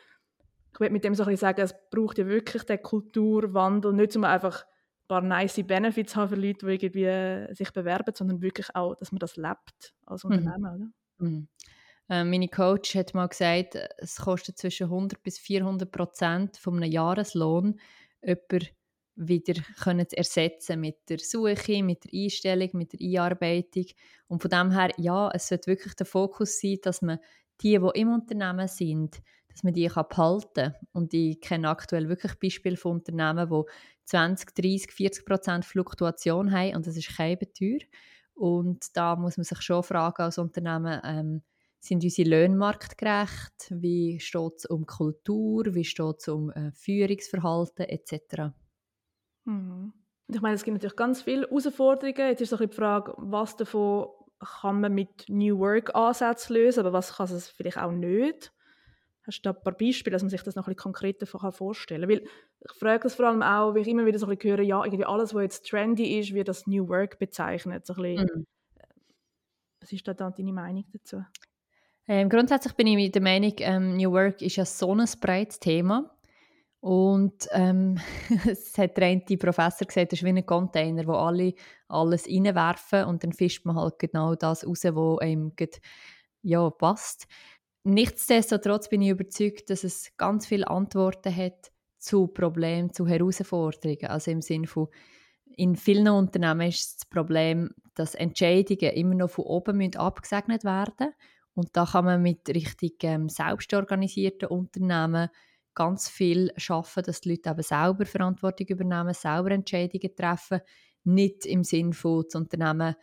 ich 0.72 0.80
würde 0.80 0.92
mit 0.92 1.04
dem 1.04 1.14
so 1.14 1.22
ein 1.22 1.30
bisschen 1.30 1.40
sagen, 1.40 1.60
es 1.60 1.74
braucht 1.90 2.18
ja 2.18 2.26
wirklich 2.26 2.62
den 2.64 2.82
Kulturwandel, 2.82 3.92
nicht 3.92 4.16
um 4.16 4.24
einfach 4.24 4.64
ein 4.64 5.08
paar 5.08 5.20
nice 5.20 5.62
Benefits 5.66 6.16
haben 6.16 6.30
für 6.30 6.36
Leute, 6.36 6.66
die 6.66 6.72
irgendwie 6.72 7.54
sich 7.54 7.70
bewerben, 7.72 8.14
sondern 8.14 8.40
wirklich 8.40 8.74
auch, 8.74 8.94
dass 8.94 9.12
man 9.12 9.18
das 9.18 9.36
lebt 9.36 9.94
als 10.06 10.24
mhm. 10.24 10.30
Unternehmen. 10.30 10.94
Mhm. 11.18 11.28
Mhm. 11.28 11.48
Äh, 12.08 12.24
meine 12.24 12.48
Coach 12.48 12.94
hat 12.94 13.14
mal 13.14 13.28
gesagt, 13.28 13.76
es 13.98 14.16
kostet 14.16 14.58
zwischen 14.58 14.84
100 14.84 15.22
bis 15.22 15.38
400 15.38 15.90
Prozent 15.90 16.56
von 16.56 16.76
einem 16.76 16.90
Jahreslohn, 16.90 17.78
jemanden 18.22 18.68
wieder 19.14 19.54
können 19.82 20.08
zu 20.08 20.16
ersetzen 20.16 20.80
mit 20.80 21.08
der 21.08 21.18
Suche, 21.18 21.82
mit 21.82 22.04
der 22.04 22.24
Einstellung, 22.24 22.70
mit 22.72 22.92
der 22.94 23.00
Einarbeitung. 23.00 23.86
Und 24.26 24.40
von 24.40 24.50
dem 24.50 24.70
her, 24.70 24.90
ja, 24.96 25.30
es 25.32 25.48
sollte 25.48 25.70
wirklich 25.70 25.94
der 25.94 26.06
Fokus 26.06 26.60
sein, 26.60 26.78
dass 26.82 27.02
man 27.02 27.18
die, 27.60 27.78
die 27.78 28.00
im 28.00 28.12
Unternehmen 28.12 28.68
sind, 28.68 29.20
dass 29.52 29.62
man 29.62 29.74
die 29.74 29.86
kann 29.86 30.06
behalten 30.08 30.52
kann. 30.54 30.74
Und 30.92 31.14
ich 31.14 31.40
kenne 31.40 31.68
aktuell 31.68 32.08
wirklich 32.08 32.38
Beispiele 32.40 32.76
von 32.76 32.92
Unternehmen, 32.92 33.48
die 33.48 33.70
20, 34.06 34.54
30, 34.54 34.92
40 34.92 35.26
Prozent 35.26 35.64
Fluktuation 35.64 36.50
haben 36.52 36.74
und 36.76 36.86
das 36.86 36.96
ist 36.96 37.16
keine 37.16 37.38
teuer. 37.38 37.78
Und 38.34 38.96
da 38.96 39.16
muss 39.16 39.36
man 39.36 39.44
sich 39.44 39.60
schon 39.62 39.82
fragen 39.82 40.22
als 40.22 40.38
Unternehmen, 40.38 41.00
ähm, 41.04 41.42
sind 41.78 42.04
unsere 42.04 42.28
Löhne 42.28 42.56
marktgerecht? 42.56 43.68
Wie 43.70 44.20
steht 44.20 44.52
es 44.58 44.66
um 44.66 44.86
Kultur? 44.86 45.64
Wie 45.74 45.84
steht 45.84 46.16
es 46.20 46.28
um 46.28 46.50
äh, 46.50 46.70
Führungsverhalten 46.72 47.86
etc.? 47.86 48.52
Mhm. 49.44 49.92
Ich 50.28 50.40
meine, 50.40 50.54
es 50.54 50.64
gibt 50.64 50.74
natürlich 50.74 50.96
ganz 50.96 51.22
viele 51.22 51.46
Herausforderungen. 51.48 52.28
Jetzt 52.30 52.40
ist 52.40 52.50
so 52.50 52.56
die 52.56 52.68
Frage, 52.68 53.14
was 53.18 53.56
davon 53.56 54.08
kann 54.38 54.80
man 54.80 54.94
mit 54.94 55.28
New 55.28 55.58
Work-Ansätzen 55.58 56.54
lösen, 56.56 56.80
aber 56.80 56.92
was 56.92 57.16
kann 57.16 57.26
es 57.26 57.48
vielleicht 57.48 57.78
auch 57.78 57.92
nicht? 57.92 58.52
Hast 59.24 59.38
du 59.38 59.52
da 59.52 59.56
ein 59.56 59.62
paar 59.62 59.76
Beispiele, 59.76 60.12
dass 60.12 60.22
man 60.22 60.30
sich 60.30 60.42
das 60.42 60.56
noch 60.56 60.66
ein 60.66 60.74
bisschen 60.74 60.92
konkreter 60.92 61.26
vorstellen 61.26 62.02
kann? 62.02 62.10
Weil 62.10 62.22
ich 62.60 62.72
frage 62.78 63.04
das 63.04 63.14
vor 63.14 63.26
allem 63.26 63.42
auch, 63.42 63.74
weil 63.74 63.82
ich 63.82 63.88
immer 63.88 64.04
wieder 64.04 64.18
so 64.18 64.26
ein 64.26 64.36
bisschen 64.36 64.56
höre, 64.56 64.64
ja, 64.64 64.84
irgendwie 64.84 65.04
alles, 65.04 65.34
was 65.34 65.42
jetzt 65.42 65.68
trendy 65.68 66.18
ist, 66.18 66.34
wird 66.34 66.48
das 66.48 66.66
New 66.66 66.88
Work 66.88 67.18
bezeichnet. 67.18 67.86
So 67.86 67.94
ein 67.94 68.02
bisschen, 68.02 68.30
mhm. 68.34 68.46
Was 69.82 69.92
ist 69.92 70.06
da 70.06 70.14
deine 70.14 70.52
Meinung 70.52 70.84
dazu? 70.92 71.24
Ähm, 72.06 72.28
grundsätzlich 72.28 72.74
bin 72.74 72.86
ich 72.86 73.10
der 73.10 73.22
Meinung, 73.22 73.52
ähm, 73.58 73.96
New 73.96 74.12
Work 74.12 74.40
ist 74.40 74.56
ja 74.56 74.64
so 74.64 74.94
ein 74.94 75.04
breites 75.20 75.58
Thema. 75.58 76.10
Und 76.80 77.48
ähm, 77.52 77.98
es 78.46 78.76
hat 78.78 78.96
der 78.96 79.06
eine 79.06 79.20
Professor 79.38 79.86
gesagt, 79.86 80.12
es 80.12 80.20
ist 80.20 80.24
wie 80.24 80.30
ein 80.30 80.46
Container, 80.46 81.06
wo 81.06 81.12
alle 81.12 81.54
alles 81.88 82.26
reinwerfen 82.28 83.04
und 83.04 83.22
dann 83.22 83.32
fischt 83.32 83.64
man 83.66 83.76
halt 83.76 83.98
genau 83.98 84.34
das 84.34 84.66
raus, 84.66 84.84
was 84.84 85.20
einem 85.20 85.52
ja, 86.42 86.70
passt. 86.70 87.26
Nichtsdestotrotz 87.84 88.88
bin 88.88 89.02
ich 89.02 89.10
überzeugt, 89.10 89.70
dass 89.70 89.84
es 89.84 90.12
ganz 90.16 90.46
viele 90.46 90.68
Antworten 90.68 91.34
hat 91.34 91.72
zu 91.98 92.28
Problemen, 92.28 92.92
zu 92.92 93.06
Herausforderungen. 93.06 94.06
Also 94.06 94.30
im 94.30 94.40
Sinne 94.40 94.66
von, 94.66 94.88
in 95.56 95.76
vielen 95.76 96.08
Unternehmen 96.08 96.68
ist 96.68 97.00
das 97.00 97.08
Problem, 97.08 97.70
dass 97.94 98.14
Entscheidungen 98.14 98.92
immer 98.94 99.14
noch 99.14 99.30
von 99.30 99.44
oben 99.44 99.96
abgesegnet 99.96 100.64
werden 100.64 100.94
müssen 100.98 101.14
und 101.54 101.68
da 101.76 101.84
kann 101.84 102.04
man 102.04 102.22
mit 102.22 102.48
richtig 102.48 103.02
ähm, 103.04 103.28
selbstorganisierten 103.28 104.48
Unternehmen 104.48 105.28
ganz 105.74 106.08
viel 106.08 106.52
schaffen, 106.56 107.02
dass 107.02 107.20
die 107.20 107.30
Leute 107.30 107.50
eben 107.50 107.62
selber 107.62 108.06
Verantwortung 108.06 108.66
übernehmen, 108.68 109.14
selber 109.14 109.50
Entscheidungen 109.50 110.14
treffen, 110.16 110.60
nicht 111.04 111.46
im 111.46 111.64
Sinn 111.64 111.92
von 111.92 112.24
das 112.24 112.34
Unternehmen 112.34 112.94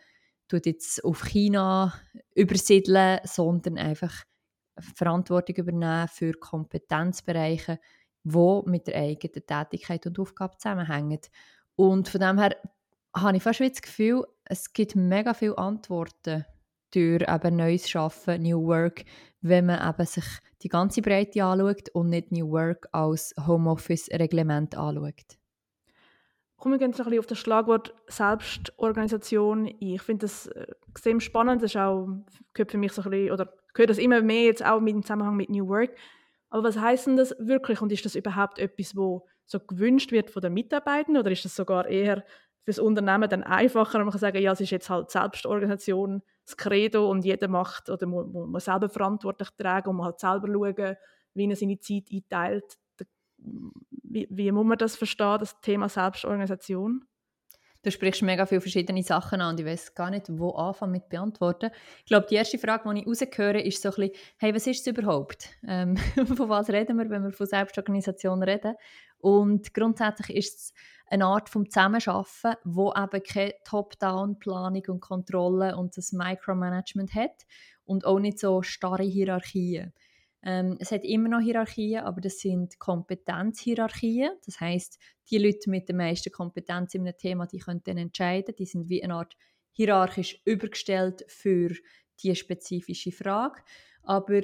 tut 0.48 0.66
jetzt 0.66 1.04
auf 1.04 1.24
China 1.24 1.94
übersiedeln, 2.34 3.20
sondern 3.24 3.78
einfach 3.78 4.24
Verantwortung 4.78 5.56
übernehmen 5.56 6.08
für 6.08 6.32
Kompetenzbereiche, 6.32 7.78
die 8.24 8.60
mit 8.66 8.86
der 8.86 8.96
eigenen 8.96 9.46
Tätigkeit 9.46 10.06
und 10.06 10.18
Aufgabe 10.18 10.56
zusammenhängen. 10.58 11.20
Und 11.76 12.08
von 12.08 12.20
dem 12.20 12.38
her 12.38 12.56
habe 13.14 13.36
ich 13.36 13.42
fast 13.42 13.60
das 13.60 13.82
Gefühl, 13.82 14.26
es 14.44 14.72
gibt 14.72 14.96
mega 14.96 15.34
viele 15.34 15.58
Antworten 15.58 16.44
durch 16.92 17.22
eben 17.22 17.56
neues 17.56 17.88
Schaffen, 17.88 18.42
New 18.42 18.66
Work, 18.66 19.04
wenn 19.40 19.66
man 19.66 19.88
eben 19.88 20.06
sich 20.06 20.24
die 20.62 20.68
ganze 20.68 21.02
Breite 21.02 21.44
anschaut 21.44 21.88
und 21.90 22.10
nicht 22.10 22.32
New 22.32 22.50
Work 22.50 22.88
als 22.92 23.34
Homeoffice-Reglement 23.46 24.76
anschaut. 24.76 25.38
Kommen 26.56 26.78
wir 26.78 26.86
jetzt 26.86 26.98
noch 26.98 27.06
ein 27.06 27.10
bisschen 27.10 27.20
auf 27.20 27.26
das 27.26 27.38
Schlagwort 27.38 27.94
Selbstorganisation 28.06 29.66
ein. 29.66 29.76
Ich 29.80 30.02
finde 30.02 30.26
das 30.26 30.46
äh, 30.48 30.66
extrem 30.90 31.20
spannend. 31.20 31.62
Das 31.62 31.70
ist 31.70 31.76
auch, 31.78 32.08
gehört 32.52 32.72
für 32.72 32.76
mich 32.76 32.92
so 32.92 33.00
ein 33.02 33.10
bisschen, 33.10 33.32
oder 33.32 33.50
gehört 33.74 33.90
das 33.90 33.98
immer 33.98 34.22
mehr 34.22 34.44
jetzt 34.44 34.64
auch 34.64 34.78
dem 34.84 35.02
Zusammenhang 35.02 35.36
mit 35.36 35.50
New 35.50 35.68
Work. 35.68 35.96
Aber 36.50 36.64
was 36.64 36.78
heißt 36.78 37.06
denn 37.06 37.16
das 37.16 37.34
wirklich 37.38 37.80
und 37.80 37.92
ist 37.92 38.04
das 38.04 38.14
überhaupt 38.16 38.58
etwas, 38.58 38.96
wo 38.96 39.26
so 39.46 39.60
gewünscht 39.60 40.12
wird 40.12 40.30
von 40.30 40.42
den 40.42 40.54
Mitarbeitern 40.54 41.16
oder 41.16 41.30
ist 41.30 41.44
das 41.44 41.56
sogar 41.56 41.86
eher 41.86 42.24
für 42.62 42.72
das 42.72 42.78
Unternehmen 42.78 43.28
dann 43.28 43.42
einfacher, 43.42 43.98
man 43.98 44.10
kann 44.10 44.20
sagen, 44.20 44.38
ja, 44.42 44.52
es 44.52 44.60
ist 44.60 44.70
jetzt 44.70 44.90
halt 44.90 45.10
Selbstorganisation, 45.10 46.22
das 46.44 46.56
Credo 46.56 47.10
und 47.10 47.24
jeder 47.24 47.48
macht 47.48 47.88
oder 47.88 48.06
muss, 48.06 48.26
muss 48.26 48.64
selber 48.64 48.88
verantwortlich 48.88 49.48
tragen 49.56 49.90
und 49.90 49.96
muss 49.96 50.06
halt 50.06 50.20
selber 50.20 50.48
schauen, 50.48 50.96
wie 51.34 51.48
er 51.48 51.56
seine 51.56 51.78
Zeit 51.78 52.04
einteilt. 52.12 52.76
Wie, 53.38 54.26
wie 54.30 54.52
muss 54.52 54.66
man 54.66 54.76
das 54.78 54.96
verstehen, 54.96 55.38
das 55.38 55.60
Thema 55.60 55.88
Selbstorganisation? 55.88 57.04
Du 57.82 57.90
sprichst 57.90 58.20
mega 58.22 58.44
viele 58.44 58.60
verschiedene 58.60 59.02
Sachen 59.02 59.40
an 59.40 59.54
und 59.54 59.60
ich 59.60 59.64
weiß 59.64 59.94
gar 59.94 60.10
nicht, 60.10 60.26
wo 60.28 60.50
anfangen 60.50 60.92
mit 60.92 61.08
beantworten. 61.08 61.70
Ich 62.00 62.06
glaube, 62.06 62.26
die 62.28 62.34
erste 62.34 62.58
Frage, 62.58 62.92
die 62.92 63.00
ich 63.00 63.06
rausgehöre, 63.06 63.60
ist 63.60 63.80
so 63.80 63.88
ein 63.88 63.94
bisschen, 63.94 64.12
hey, 64.36 64.54
was 64.54 64.66
ist 64.66 64.80
es 64.80 64.86
überhaupt? 64.86 65.48
Ähm, 65.66 65.96
von 66.36 66.48
was 66.50 66.68
reden 66.68 66.98
wir, 66.98 67.08
wenn 67.08 67.24
wir 67.24 67.32
von 67.32 67.46
Selbstorganisation 67.46 68.42
reden? 68.42 68.74
Und 69.18 69.72
grundsätzlich 69.72 70.36
ist 70.36 70.58
es 70.58 70.74
eine 71.06 71.24
Art 71.24 71.48
vom 71.48 71.70
Zusammenarbeiten, 71.70 72.54
wo 72.64 72.92
eben 72.92 73.22
keine 73.22 73.54
Top-Down-Planung 73.64 74.82
und 74.88 75.00
Kontrolle 75.00 75.76
und 75.76 75.96
das 75.96 76.12
Micromanagement 76.12 77.14
hat 77.14 77.46
und 77.84 78.04
auch 78.04 78.18
nicht 78.20 78.38
so 78.38 78.62
starre 78.62 79.04
Hierarchien. 79.04 79.92
Ähm, 80.42 80.76
es 80.80 80.90
hat 80.90 81.04
immer 81.04 81.28
noch 81.28 81.40
Hierarchien, 81.40 82.02
aber 82.02 82.20
das 82.20 82.38
sind 82.38 82.78
Kompetenzhierarchien. 82.78 84.32
Das 84.46 84.60
heißt, 84.60 84.98
die 85.30 85.38
Leute 85.38 85.68
mit 85.68 85.88
der 85.88 85.96
meisten 85.96 86.32
Kompetenz 86.32 86.94
in 86.94 87.06
einem 87.06 87.16
Thema, 87.16 87.46
die 87.46 87.58
können 87.58 87.82
dann 87.84 87.98
entscheiden. 87.98 88.54
Die 88.56 88.66
sind 88.66 88.88
wie 88.88 89.02
eine 89.02 89.14
Art 89.14 89.36
hierarchisch 89.72 90.40
übergestellt 90.44 91.24
für 91.28 91.74
die 92.22 92.34
spezifische 92.34 93.12
Frage. 93.12 93.62
Aber 94.02 94.42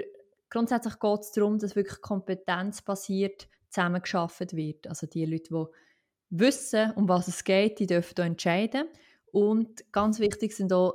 grundsätzlich 0.50 0.98
geht 0.98 1.20
es 1.20 1.32
darum, 1.32 1.58
dass 1.58 1.76
wirklich 1.76 2.00
kompetenzbasiert 2.00 3.48
zusammengearbeitet 3.70 4.54
wird. 4.54 4.86
Also 4.86 5.06
die 5.06 5.24
Leute, 5.24 5.48
die 5.50 5.66
wissen, 6.30 6.92
um 6.92 7.08
was 7.08 7.28
es 7.28 7.44
geht, 7.44 7.78
die 7.78 7.86
dürfen 7.86 8.14
hier 8.16 8.24
entscheiden. 8.24 8.88
Und 9.32 9.92
ganz 9.92 10.18
wichtig 10.18 10.54
sind 10.54 10.72
auch 10.72 10.94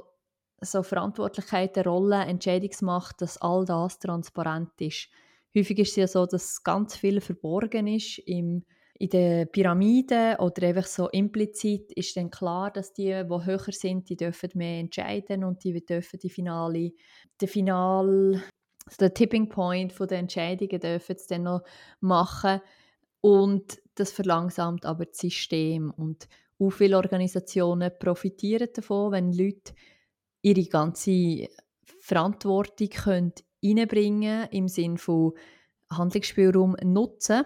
so 0.62 0.84
Verantwortlichkeiten, 0.84 1.84
Rollen, 1.84 2.27
Entscheidungsmacht, 2.27 3.22
dass 3.22 3.38
all 3.38 3.65
das 3.65 4.00
transparent 4.00 4.70
ist. 4.80 5.10
Häufig 5.56 5.80
ist 5.80 5.89
es 5.91 5.96
ja 5.96 6.08
so, 6.08 6.25
dass 6.25 6.63
ganz 6.63 6.96
viel 6.96 7.20
verborgen 7.20 7.88
ist 7.88 8.20
im, 8.20 8.63
in 9.00 9.10
den 9.10 9.51
Pyramiden 9.51 10.36
oder 10.38 10.68
einfach 10.68 10.86
so 10.86 11.10
implizit 11.10 11.91
ist 11.94 12.15
dann 12.15 12.30
klar, 12.30 12.72
dass 12.72 12.94
die, 12.94 13.06
die 13.06 13.46
höher 13.46 13.72
sind, 13.72 14.10
die 14.10 14.15
dürfen 14.15 14.51
mehr 14.53 14.80
entscheiden 14.80 15.44
und 15.44 15.63
die 15.63 15.84
dürfen 15.84 16.20
die 16.20 16.30
finale, 16.30 16.94
die 17.41 17.48
final, 17.48 18.41
der 19.00 19.13
Tipping 19.13 19.50
Point 19.50 19.91
von 19.91 20.08
der 20.08 20.20
Entscheidungen 20.20 20.80
dürfen 20.80 21.15
es 21.15 21.27
dann 21.27 21.44
noch 21.44 21.63
machen 22.00 22.62
und 23.22 23.82
das 23.96 24.12
verlangsamt 24.12 24.86
aber 24.86 25.06
das 25.06 25.18
System 25.18 25.91
und 25.91 26.27
auch 26.60 26.70
viele 26.70 26.98
Organisationen 26.98 27.91
profitieren 28.00 28.70
davon, 28.74 29.12
wenn 29.12 29.34
Leute 29.34 29.74
ihre 30.41 30.65
ganze 30.65 31.48
Verantwortung 32.00 32.89
können 32.89 33.33
reinbringen 33.63 34.48
im 34.51 34.67
Sinne 34.67 34.98
von 34.98 35.33
Handlungsspielraum 35.91 36.75
nutzen. 36.83 37.43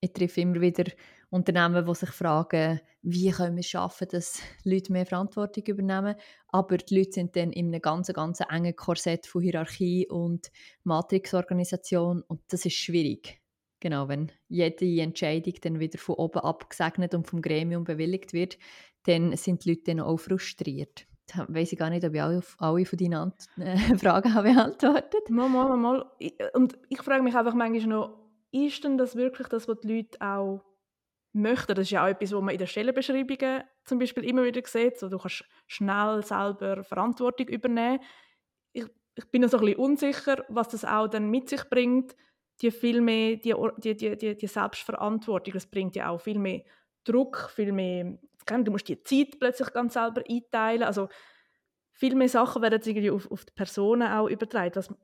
Ich 0.00 0.12
treffe 0.12 0.40
immer 0.40 0.60
wieder 0.60 0.84
Unternehmen, 1.30 1.86
die 1.86 1.94
sich 1.94 2.10
fragen, 2.10 2.80
wie 3.02 3.30
können 3.30 3.56
wir 3.56 3.62
schaffen, 3.62 4.06
dass 4.10 4.40
Leute 4.64 4.92
mehr 4.92 5.06
Verantwortung 5.06 5.64
übernehmen. 5.64 6.14
Aber 6.48 6.76
die 6.76 6.98
Leute 6.98 7.12
sind 7.12 7.36
dann 7.36 7.52
in 7.52 7.68
einem 7.68 7.80
ganz, 7.80 8.12
ganz 8.12 8.40
engen 8.40 8.76
Korsett 8.76 9.26
von 9.26 9.42
Hierarchie 9.42 10.08
und 10.08 10.50
Matrixorganisation 10.84 12.22
und 12.22 12.42
das 12.48 12.66
ist 12.66 12.74
schwierig. 12.74 13.40
Genau, 13.80 14.08
wenn 14.08 14.30
jede 14.48 15.00
Entscheidung 15.00 15.54
dann 15.60 15.80
wieder 15.80 15.98
von 15.98 16.16
oben 16.16 16.40
abgesegnet 16.40 17.14
und 17.14 17.26
vom 17.26 17.42
Gremium 17.42 17.84
bewilligt 17.84 18.32
wird, 18.32 18.58
dann 19.04 19.36
sind 19.36 19.64
die 19.64 19.70
Leute 19.70 19.82
dann 19.86 20.00
auch 20.00 20.18
frustriert. 20.18 21.06
Da 21.34 21.46
weiss 21.48 21.72
ich 21.72 21.78
gar 21.78 21.90
nicht, 21.90 22.04
ob 22.04 22.14
ich 22.14 22.22
alle, 22.22 22.42
alle 22.58 22.84
von 22.84 22.98
deinen 22.98 23.32
äh, 23.58 23.98
Fragen 23.98 24.34
habe 24.34 24.52
beantwortet 24.52 25.30
Mal, 25.30 25.48
mal, 25.48 25.76
mal. 25.76 26.10
Und 26.54 26.78
ich 26.88 27.02
frage 27.02 27.22
mich 27.22 27.34
einfach 27.34 27.54
manchmal 27.54 27.86
noch, 27.86 28.18
ist 28.50 28.84
denn 28.84 28.98
das 28.98 29.16
wirklich 29.16 29.48
das, 29.48 29.66
was 29.68 29.80
die 29.80 29.96
Leute 29.96 30.20
auch 30.20 30.62
möchten? 31.32 31.74
Das 31.74 31.86
ist 31.86 31.90
ja 31.90 32.04
auch 32.04 32.08
etwas, 32.08 32.32
was 32.32 32.40
man 32.40 32.52
in 32.52 32.58
den 32.58 32.66
Stellenbeschreibungen 32.66 33.64
zum 33.84 33.98
Beispiel 33.98 34.24
immer 34.24 34.44
wieder 34.44 34.60
sieht. 34.64 34.98
So, 34.98 35.08
du 35.08 35.18
kannst 35.18 35.44
schnell 35.66 36.22
selber 36.22 36.84
Verantwortung 36.84 37.48
übernehmen. 37.48 38.00
Ich, 38.72 38.86
ich 39.14 39.30
bin 39.30 39.42
noch 39.42 39.48
so 39.48 39.58
ein 39.58 39.64
bisschen 39.64 39.80
unsicher, 39.80 40.44
was 40.48 40.68
das 40.68 40.84
auch 40.84 41.08
dann 41.08 41.30
mit 41.30 41.48
sich 41.48 41.64
bringt, 41.70 42.14
die 42.60 42.70
viel 42.70 43.00
mehr, 43.00 43.36
die, 43.36 43.54
die, 43.78 44.16
die, 44.16 44.36
die 44.36 44.46
Selbstverantwortung, 44.46 45.54
das 45.54 45.66
bringt 45.66 45.96
ja 45.96 46.10
auch 46.10 46.20
viel 46.20 46.38
mehr 46.38 46.62
Druck, 47.04 47.50
viel 47.54 47.72
mehr, 47.72 48.18
du 48.46 48.70
musst 48.70 48.88
die 48.88 49.02
Zeit 49.02 49.38
plötzlich 49.38 49.72
ganz 49.72 49.94
selber 49.94 50.22
einteilen, 50.28 50.82
also 50.82 51.08
viel 51.92 52.14
mehr 52.14 52.28
Sachen 52.28 52.62
werden 52.62 52.80
irgendwie 52.84 53.10
auf, 53.10 53.30
auf 53.30 53.44
die 53.44 53.52
Personen 53.52 54.08
auch 54.08 54.28
übertragen. 54.28 54.74
Was, 54.74 54.94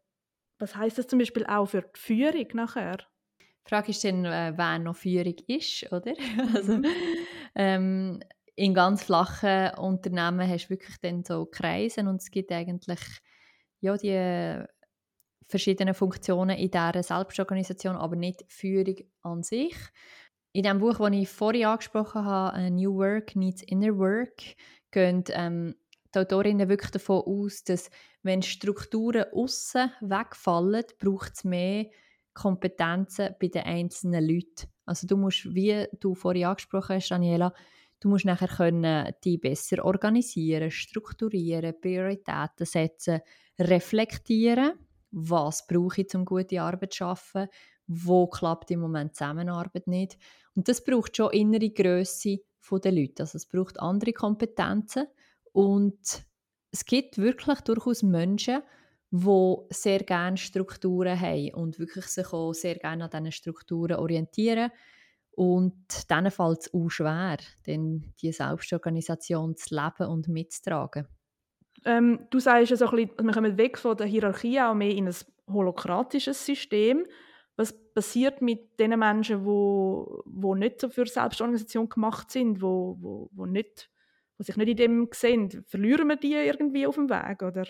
was 0.58 0.76
heißt 0.76 0.98
das 0.98 1.06
zum 1.06 1.18
Beispiel 1.18 1.46
auch 1.46 1.66
für 1.66 1.82
die 1.82 1.98
Führung 1.98 2.46
nachher? 2.54 2.98
Die 3.40 3.68
Frage 3.68 3.90
ist 3.90 4.02
dann, 4.02 4.24
äh, 4.24 4.52
wer 4.56 4.78
noch 4.78 4.96
Führung 4.96 5.36
ist, 5.46 5.92
oder? 5.92 6.14
also, 6.54 6.78
mhm. 6.78 6.86
ähm, 7.54 8.20
in 8.56 8.74
ganz 8.74 9.04
flachen 9.04 9.70
Unternehmen 9.78 10.48
hast 10.48 10.66
du 10.66 10.70
wirklich 10.70 10.96
dann 11.00 11.22
so 11.22 11.46
Kreise 11.46 12.00
und 12.00 12.16
es 12.16 12.30
gibt 12.30 12.50
eigentlich 12.50 13.00
ja, 13.80 13.96
die 13.96 14.64
verschiedene 15.46 15.94
Funktionen 15.94 16.56
in 16.58 16.70
dieser 16.70 17.02
Selbstorganisation, 17.02 17.96
aber 17.96 18.16
nicht 18.16 18.44
Führung 18.48 18.96
an 19.22 19.42
sich. 19.42 19.76
In 20.58 20.64
dem 20.64 20.80
Buch, 20.80 20.98
das 20.98 21.12
ich 21.12 21.28
vorhin 21.28 21.66
angesprochen 21.66 22.24
habe, 22.24 22.68
New 22.72 22.96
Work 22.96 23.36
Needs 23.36 23.62
Inner 23.62 23.96
Work, 23.96 24.42
gehen 24.90 25.22
ähm, 25.28 25.76
die 26.12 26.18
Autorinnen 26.18 26.68
wirklich 26.68 26.90
davon 26.90 27.22
aus, 27.26 27.62
dass 27.62 27.90
wenn 28.24 28.42
Strukturen 28.42 29.26
außen 29.32 29.92
wegfallen, 30.00 30.82
braucht 30.98 31.34
es 31.34 31.44
mehr 31.44 31.86
Kompetenzen 32.34 33.36
bei 33.40 33.46
den 33.46 33.62
einzelnen 33.62 34.26
Leuten. 34.26 34.66
Also 34.84 35.06
du 35.06 35.16
musst, 35.16 35.44
wie 35.54 35.86
du 36.00 36.16
vorhin 36.16 36.46
angesprochen 36.46 36.96
hast, 36.96 37.12
Daniela, 37.12 37.54
du 38.00 38.08
musst 38.08 38.24
nachher 38.24 38.48
können 38.48 39.14
die 39.22 39.38
besser 39.38 39.84
organisieren, 39.84 40.72
strukturieren, 40.72 41.80
Prioritäten 41.80 42.66
setzen, 42.66 43.20
reflektieren 43.60 44.72
was 45.10 45.66
brauche 45.66 46.02
ich, 46.02 46.14
um 46.14 46.24
gute 46.24 46.60
Arbeit 46.60 46.92
zu 46.92 46.98
schaffen, 46.98 47.48
wo 47.86 48.26
klappt 48.26 48.70
im 48.70 48.80
Moment 48.80 49.16
Zusammenarbeit 49.16 49.86
nicht. 49.86 50.18
Und 50.58 50.66
das 50.66 50.82
braucht 50.82 51.16
schon 51.16 51.30
innere 51.30 51.70
Größe 51.70 52.40
der 52.82 52.90
Leute. 52.90 53.22
Also 53.22 53.36
es 53.36 53.46
braucht 53.46 53.78
andere 53.78 54.12
Kompetenzen 54.12 55.06
und 55.52 56.24
es 56.72 56.84
gibt 56.84 57.16
wirklich 57.16 57.60
durchaus 57.60 58.02
Menschen, 58.02 58.62
die 59.12 59.56
sehr 59.70 60.00
gerne 60.00 60.36
Strukturen 60.36 61.18
haben 61.18 61.54
und 61.54 61.78
wirklich 61.78 62.06
sich 62.06 62.32
auch 62.32 62.54
sehr 62.54 62.74
gerne 62.74 63.04
an 63.04 63.10
diesen 63.10 63.30
Strukturen 63.30 63.98
orientieren. 63.98 64.72
Und 65.30 66.10
denen 66.10 66.32
fällt 66.32 66.62
es 66.62 66.74
auch 66.74 66.88
schwer, 66.88 67.38
denn 67.64 68.12
die 68.20 68.32
Selbstorganisation 68.32 69.56
zu 69.56 69.76
leben 69.76 70.10
und 70.10 70.26
mitzutragen. 70.26 71.06
Ähm, 71.84 72.26
du 72.30 72.40
sagst 72.40 72.72
ja 72.72 72.76
so 72.76 72.88
ein 72.88 72.96
bisschen, 72.96 73.26
wir 73.26 73.32
kommen 73.32 73.58
weg 73.58 73.78
von 73.78 73.96
der 73.96 74.08
Hierarchie 74.08 74.60
auch 74.60 74.74
mehr 74.74 74.90
in 74.90 75.06
ein 75.06 75.14
holokratisches 75.46 76.44
System. 76.44 77.06
Was 77.58 77.74
passiert 77.92 78.40
mit 78.40 78.80
den 78.80 78.98
Menschen, 78.98 79.44
wo, 79.44 80.22
wo 80.24 80.54
nicht 80.54 80.80
so 80.80 80.88
für 80.88 81.04
Selbstorganisation 81.04 81.90
gemacht 81.90 82.30
sind, 82.30 82.62
wo, 82.62 82.96
wo, 83.00 83.28
wo, 83.32 83.44
nicht, 83.44 83.90
wo 84.38 84.44
sich 84.44 84.56
nicht 84.56 84.68
in 84.68 84.76
dem 84.76 85.08
sehen? 85.12 85.64
Verlieren 85.66 86.08
wir 86.08 86.16
die 86.16 86.32
irgendwie 86.32 86.86
auf 86.86 86.94
dem 86.94 87.10
Weg, 87.10 87.42
oder? 87.42 87.66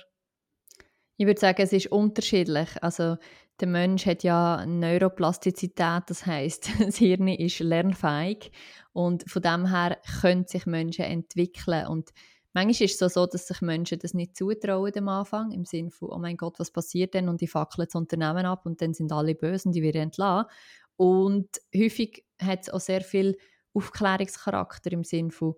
Ich 1.16 1.27
würde 1.27 1.40
sagen, 1.40 1.62
es 1.62 1.72
ist 1.72 1.90
unterschiedlich. 1.90 2.68
Also 2.81 3.16
der 3.61 3.68
Mensch 3.68 4.07
hat 4.07 4.22
ja 4.22 4.64
Neuroplastizität, 4.64 6.05
das 6.07 6.24
heißt, 6.24 6.68
das 6.81 6.96
Hirn 6.96 7.27
ist 7.27 7.59
lernfähig 7.59 8.53
und 8.92 9.29
von 9.29 9.42
dem 9.42 9.66
her 9.66 9.98
können 10.20 10.46
sich 10.46 10.66
Menschen 10.66 11.07
entwickeln 11.07 11.87
und 11.88 12.11
Manchmal 12.54 12.87
ist 12.87 13.02
es 13.02 13.14
so, 13.14 13.26
dass 13.26 13.46
sich 13.46 13.61
Menschen 13.61 13.98
das 13.98 14.14
nicht 14.14 14.37
zutrauen 14.37 14.92
am 14.96 15.08
Anfang, 15.08 15.52
im 15.52 15.64
Sinne 15.64 15.90
von, 15.90 16.11
oh 16.11 16.18
mein 16.18 16.37
Gott, 16.37 16.58
was 16.58 16.70
passiert 16.70 17.14
denn? 17.14 17.28
Und 17.28 17.40
die 17.40 17.46
fackeln 17.46 17.87
das 17.87 17.94
Unternehmen 17.94 18.46
ab 18.46 18.64
und 18.64 18.80
dann 18.80 18.94
sind 18.94 19.12
alle 19.12 19.34
böse 19.34 19.68
und 19.68 19.74
die 19.74 19.82
werden 19.82 20.02
entlassen. 20.02 20.50
Und 20.96 21.48
häufig 21.76 22.24
hat 22.40 22.62
es 22.62 22.70
auch 22.70 22.80
sehr 22.80 23.02
viel 23.02 23.37
Aufklärungscharakter 23.74 24.92
im 24.92 25.04
Sinne 25.04 25.30
von, 25.30 25.54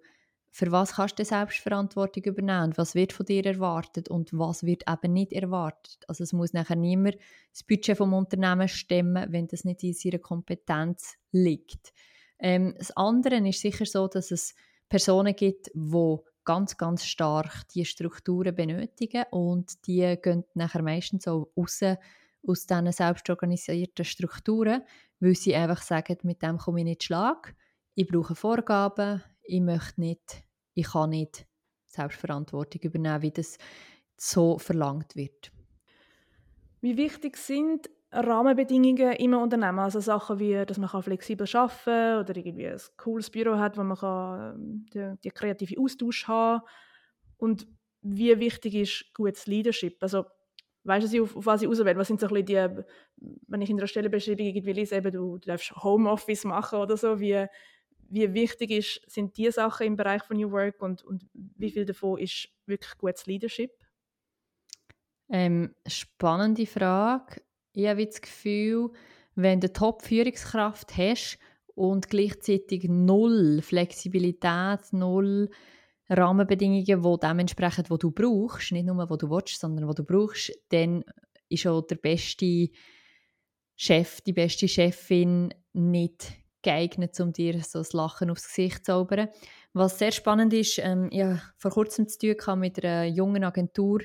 für 0.52 0.72
was 0.72 0.94
kannst 0.94 1.18
du 1.18 1.24
Selbstverantwortung 1.24 2.24
übernehmen? 2.24 2.72
Was 2.76 2.96
wird 2.96 3.12
von 3.12 3.24
dir 3.24 3.46
erwartet 3.46 4.08
und 4.08 4.32
was 4.32 4.64
wird 4.64 4.82
eben 4.90 5.12
nicht 5.12 5.32
erwartet? 5.32 5.98
Also 6.08 6.24
es 6.24 6.32
muss 6.32 6.52
nachher 6.52 6.76
niemand 6.76 7.16
das 7.52 7.62
Budget 7.62 7.96
vom 7.96 8.12
Unternehmen 8.14 8.66
stemmen, 8.66 9.32
wenn 9.32 9.46
das 9.46 9.64
nicht 9.64 9.84
in 9.84 9.92
seiner 9.92 10.18
Kompetenz 10.18 11.14
liegt. 11.30 11.92
Ähm, 12.40 12.74
das 12.76 12.90
andere 12.96 13.36
ist 13.48 13.60
sicher 13.60 13.86
so, 13.86 14.08
dass 14.08 14.32
es 14.32 14.54
Personen 14.88 15.36
gibt, 15.36 15.70
die 15.72 16.16
ganz, 16.44 16.76
ganz 16.76 17.04
stark 17.04 17.68
die 17.68 17.84
Strukturen 17.84 18.54
benötigen 18.54 19.24
und 19.30 19.86
die 19.86 20.16
gehen 20.20 20.44
nachher 20.54 20.82
meistens 20.82 21.28
auch 21.28 21.50
raus 21.56 21.80
aus 22.46 22.66
diesen 22.66 22.90
selbstorganisierten 22.92 24.04
Strukturen, 24.04 24.82
weil 25.20 25.34
sie 25.34 25.54
einfach 25.54 25.82
sagen, 25.82 26.16
mit 26.22 26.42
dem 26.42 26.58
komme 26.58 26.80
ich 26.80 26.84
nicht 26.84 27.04
Schlag, 27.04 27.54
ich 27.94 28.06
brauche 28.06 28.34
Vorgaben, 28.34 29.22
ich 29.42 29.60
möchte 29.60 30.00
nicht, 30.00 30.44
ich 30.74 30.86
kann 30.86 31.10
nicht 31.10 31.46
Selbstverantwortung 31.86 32.80
übernehmen, 32.82 33.22
wie 33.22 33.32
das 33.32 33.58
so 34.16 34.58
verlangt 34.58 35.16
wird. 35.16 35.52
Wie 36.80 36.96
wichtig 36.96 37.36
sind 37.36 37.90
Rahmenbedingungen 38.12 39.12
im 39.12 39.34
Unternehmen, 39.34 39.78
also 39.78 40.00
Sachen 40.00 40.40
wie, 40.40 40.64
dass 40.66 40.78
man 40.78 41.02
flexibel 41.02 41.46
arbeiten 41.52 41.78
kann 41.84 42.20
oder 42.20 42.36
irgendwie 42.36 42.66
ein 42.66 42.80
cooles 42.96 43.30
Büro 43.30 43.56
hat, 43.56 43.78
wo 43.78 43.84
man 43.84 43.96
kann 43.96 44.54
ähm, 44.56 44.86
die, 44.92 45.14
die 45.22 45.30
kreative 45.30 45.80
Austausch 45.80 46.26
haben 46.26 46.62
und 47.36 47.68
wie 48.02 48.38
wichtig 48.40 48.74
ist 48.74 49.14
gutes 49.14 49.46
Leadership, 49.46 50.02
also 50.02 50.24
weißt 50.84 51.12
du, 51.12 51.22
auf, 51.22 51.36
auf 51.36 51.46
was 51.46 51.62
ich 51.62 51.68
auswähle, 51.68 51.98
was 51.98 52.08
sind 52.08 52.20
so 52.20 52.26
ein 52.26 52.44
die, 52.44 52.68
wenn 53.46 53.62
ich 53.62 53.70
in 53.70 53.76
der 53.76 53.86
Stellenbeschreibung 53.86 54.46
irgendwie 54.46 54.72
lese, 54.72 54.96
eben, 54.96 55.12
du, 55.12 55.38
du 55.38 55.46
darfst 55.46 55.70
Homeoffice 55.76 56.44
machen 56.44 56.80
oder 56.80 56.96
so, 56.96 57.20
wie, 57.20 57.46
wie 58.08 58.32
wichtig 58.34 58.70
ist, 58.72 59.02
sind 59.08 59.36
diese 59.36 59.52
Sachen 59.52 59.86
im 59.86 59.96
Bereich 59.96 60.24
von 60.24 60.36
New 60.36 60.50
Work 60.50 60.82
und, 60.82 61.04
und 61.04 61.28
wie 61.32 61.70
viel 61.70 61.84
davon 61.84 62.18
ist 62.18 62.48
wirklich 62.66 62.96
gutes 62.98 63.26
Leadership? 63.26 63.70
Ähm, 65.28 65.76
spannende 65.86 66.66
Frage 66.66 67.42
ich 67.72 67.86
habe 67.86 68.06
das 68.06 68.20
Gefühl, 68.20 68.90
wenn 69.34 69.60
du 69.60 69.72
Top-Führungskraft 69.72 70.96
hast 70.96 71.38
und 71.74 72.08
gleichzeitig 72.08 72.84
null 72.88 73.62
Flexibilität, 73.62 74.92
null 74.92 75.48
Rahmenbedingungen, 76.08 76.84
die 76.84 77.16
dementsprechend, 77.22 77.90
wo 77.90 77.96
du 77.96 78.10
brauchst, 78.10 78.72
nicht 78.72 78.86
nur, 78.86 79.08
wo 79.08 79.16
du 79.16 79.30
willst, 79.30 79.60
sondern 79.60 79.88
wo 79.88 79.92
du 79.92 80.04
brauchst, 80.04 80.52
dann 80.70 81.04
ist 81.48 81.66
auch 81.66 81.82
der 81.82 81.96
beste 81.96 82.68
Chef, 83.76 84.20
die 84.20 84.32
beste 84.32 84.68
Chefin 84.68 85.54
nicht 85.72 86.32
geeignet, 86.62 87.18
um 87.20 87.32
dir 87.32 87.62
so 87.62 87.78
das 87.78 87.92
Lachen 87.92 88.30
aufs 88.30 88.48
Gesicht 88.48 88.84
zu 88.84 88.92
zaubern. 88.92 89.28
Was 89.72 89.98
sehr 89.98 90.12
spannend 90.12 90.52
ist, 90.52 90.78
ähm, 90.78 91.08
ich 91.10 91.22
habe 91.22 91.40
vor 91.56 91.70
kurzem 91.70 92.08
zu 92.08 92.36
tun 92.36 92.58
mit 92.58 92.84
einer 92.84 93.04
jungen 93.04 93.44
Agentur, 93.44 94.00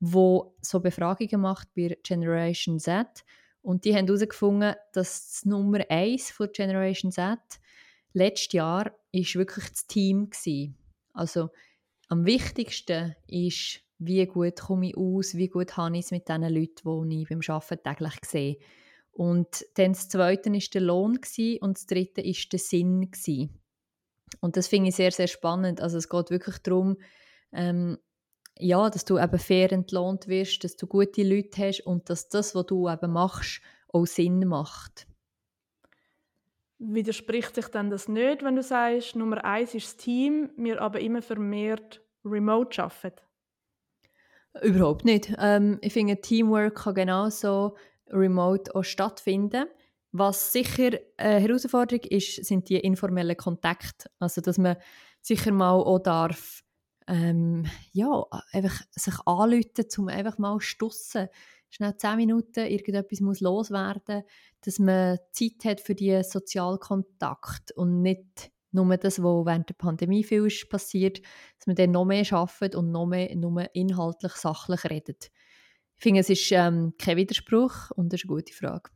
die 0.00 0.40
so 0.60 0.80
Befragungen 0.80 1.40
macht 1.40 1.68
bei 1.74 1.98
Generation 2.02 2.78
Z. 2.78 3.06
Und 3.62 3.84
die 3.84 3.94
haben 3.94 4.06
herausgefunden, 4.06 4.74
dass 4.92 5.28
das 5.28 5.44
Nummer 5.44 5.80
1 5.88 6.30
von 6.30 6.48
Generation 6.52 7.12
Z 7.12 7.38
letztes 8.12 8.52
Jahr 8.52 8.92
ist 9.12 9.34
wirklich 9.34 9.68
das 9.70 9.86
Team 9.86 10.30
war. 10.30 10.74
Also 11.12 11.50
am 12.08 12.24
wichtigsten 12.24 13.14
ist, 13.26 13.80
wie 13.98 14.24
gut 14.26 14.60
komme 14.60 14.88
ich 14.88 14.96
aus, 14.96 15.34
wie 15.34 15.48
gut 15.48 15.76
habe 15.76 15.96
ich 15.96 16.04
es 16.06 16.10
mit 16.10 16.28
den 16.28 16.42
Leuten, 16.42 17.10
die 17.10 17.22
ich 17.22 17.28
beim 17.28 17.40
Arbeiten 17.46 17.82
täglich 17.82 18.24
sehe. 18.24 18.58
Und 19.12 19.66
dann 19.74 19.92
das 19.92 20.08
Zweite 20.08 20.52
war 20.52 20.58
der 20.58 20.80
Lohn 20.80 21.18
und 21.60 21.76
das 21.76 21.86
Dritte 21.86 22.22
war 22.24 22.48
der 22.52 22.58
Sinn. 22.58 23.10
Und 24.40 24.56
das 24.56 24.68
finde 24.68 24.90
ich 24.90 24.96
sehr, 24.96 25.10
sehr 25.10 25.26
spannend. 25.26 25.80
Also 25.80 25.98
es 25.98 26.08
geht 26.08 26.30
wirklich 26.30 26.58
darum, 26.58 26.96
ähm, 27.52 27.98
ja, 28.58 28.90
dass 28.90 29.04
du 29.04 29.18
eben 29.18 29.38
fair 29.38 29.72
entlohnt 29.72 30.28
wirst, 30.28 30.64
dass 30.64 30.76
du 30.76 30.86
gute 30.86 31.22
Leute 31.22 31.62
hast 31.62 31.80
und 31.80 32.08
dass 32.10 32.28
das, 32.28 32.54
was 32.54 32.66
du 32.66 32.88
eben 32.88 33.12
machst, 33.12 33.60
auch 33.92 34.06
Sinn 34.06 34.46
macht. 34.46 35.06
Widerspricht 36.78 37.54
sich 37.54 37.68
dann 37.68 37.90
das 37.90 38.08
nicht, 38.08 38.44
wenn 38.44 38.56
du 38.56 38.62
sagst, 38.62 39.16
Nummer 39.16 39.44
eins 39.44 39.74
ist 39.74 39.86
das 39.86 39.96
Team, 39.96 40.50
wir 40.56 40.80
aber 40.80 41.00
immer 41.00 41.22
vermehrt 41.22 42.00
remote 42.24 42.82
arbeiten? 42.82 43.20
Überhaupt 44.62 45.04
nicht. 45.04 45.34
Ähm, 45.38 45.78
ich 45.82 45.92
finde, 45.92 46.20
Teamwork 46.20 46.76
kann 46.76 46.94
genauso 46.94 47.76
remote 48.08 48.74
auch 48.74 48.84
stattfinden. 48.84 49.66
Was 50.12 50.52
sicher 50.52 50.98
eine 51.16 51.40
Herausforderung 51.40 52.04
ist, 52.04 52.44
sind 52.44 52.68
die 52.68 52.78
informellen 52.78 53.36
Kontakte. 53.36 54.08
Also, 54.18 54.40
dass 54.40 54.58
man 54.58 54.76
sicher 55.20 55.52
mal 55.52 55.72
auch 55.72 55.98
darf, 55.98 56.64
ähm, 57.08 57.64
ja, 57.92 58.24
einfach 58.52 58.82
sich 58.92 59.14
anrufen, 59.24 59.86
um 59.96 60.08
einfach 60.08 60.38
mal 60.38 60.60
stussen. 60.60 61.28
Schnell 61.70 61.96
zehn 61.96 62.16
Minuten 62.16 62.66
irgendetwas 62.66 63.20
muss 63.20 63.40
loswerden, 63.40 64.22
dass 64.62 64.78
man 64.78 65.18
Zeit 65.32 65.64
hat 65.64 65.80
für 65.80 65.94
die 65.94 66.22
Sozialkontakt 66.22 67.72
und 67.72 68.02
nicht 68.02 68.50
nur 68.70 68.96
das, 68.96 69.22
was 69.22 69.46
während 69.46 69.68
der 69.68 69.74
Pandemie 69.74 70.24
viel 70.24 70.46
ist 70.46 70.68
passiert, 70.68 71.20
dass 71.58 71.66
man 71.66 71.76
dann 71.76 71.90
noch 71.90 72.04
mehr 72.04 72.30
arbeitet 72.32 72.74
und 72.74 72.90
noch 72.90 73.06
mehr 73.06 73.34
nur 73.34 73.74
inhaltlich, 73.74 74.32
sachlich 74.32 74.84
redet. 74.84 75.30
Ich 75.96 76.02
finde, 76.02 76.20
es 76.20 76.30
ist 76.30 76.52
ähm, 76.52 76.94
kein 76.98 77.16
Widerspruch 77.16 77.90
und 77.96 78.12
das 78.12 78.20
ist 78.22 78.30
eine 78.30 78.36
gute 78.36 78.52
Frage. 78.52 78.90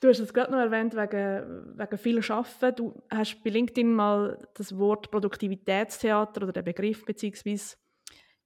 Du 0.00 0.08
hast 0.08 0.18
es 0.18 0.32
gerade 0.32 0.50
noch 0.50 0.58
erwähnt, 0.58 0.96
wegen, 0.96 1.78
wegen 1.78 1.98
viel 1.98 2.18
Arbeiten. 2.30 2.76
Du 2.76 3.02
hast 3.10 3.44
bei 3.44 3.50
LinkedIn 3.50 3.92
mal 3.92 4.38
das 4.54 4.76
Wort 4.78 5.10
Produktivitätstheater 5.10 6.42
oder 6.42 6.52
den 6.52 6.64
Begriff 6.64 7.04
beziehungsweise 7.04 7.76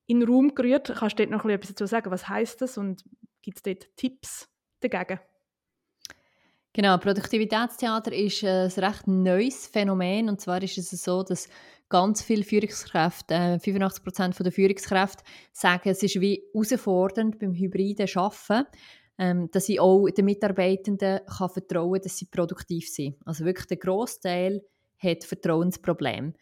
in 0.07 0.21
den 0.21 0.29
Raum 0.29 0.55
gerührt. 0.55 0.93
Kannst 0.99 1.19
du 1.19 1.27
dort 1.27 1.31
noch 1.31 1.49
etwas 1.49 1.71
dazu 1.71 1.87
sagen? 1.87 2.11
Was 2.11 2.29
heißt 2.29 2.61
das 2.61 2.77
und 2.77 3.05
gibt 3.41 3.59
es 3.59 3.63
dort 3.63 3.97
Tipps 3.97 4.49
dagegen? 4.81 5.21
Genau, 6.73 6.99
Produktivitätstheater 6.99 8.13
ist 8.13 8.43
ein 8.43 8.69
recht 8.85 9.07
neues 9.07 9.69
Phänomen. 9.69 10.29
Und 10.29 10.41
zwar 10.41 10.61
ist 10.61 10.77
es 10.77 10.91
so, 10.91 11.23
dass 11.23 11.49
ganz 11.89 12.21
viele 12.21 12.43
Führungskräfte, 12.43 13.33
äh, 13.33 13.59
85% 13.61 14.43
der 14.43 14.51
Führungskräfte, 14.51 15.23
sagen, 15.53 15.89
es 15.89 16.03
ist 16.03 16.21
wie 16.21 16.43
herausfordernd 16.53 17.39
beim 17.39 17.55
hybriden 17.55 18.09
Arbeiten, 18.17 18.67
ähm, 19.19 19.51
dass 19.51 19.69
ich 19.69 19.81
auch 19.81 20.09
den 20.09 20.25
Mitarbeitenden 20.25 21.21
kann 21.27 21.49
vertrauen 21.49 21.95
kann, 21.95 22.03
dass 22.03 22.19
sie 22.19 22.27
produktiv 22.27 22.89
sind. 22.89 23.17
Also 23.25 23.45
wirklich 23.45 23.67
der 23.67 23.77
Großteil 23.77 24.63
hat 24.99 25.25
Vertrauensprobleme. 25.25 26.35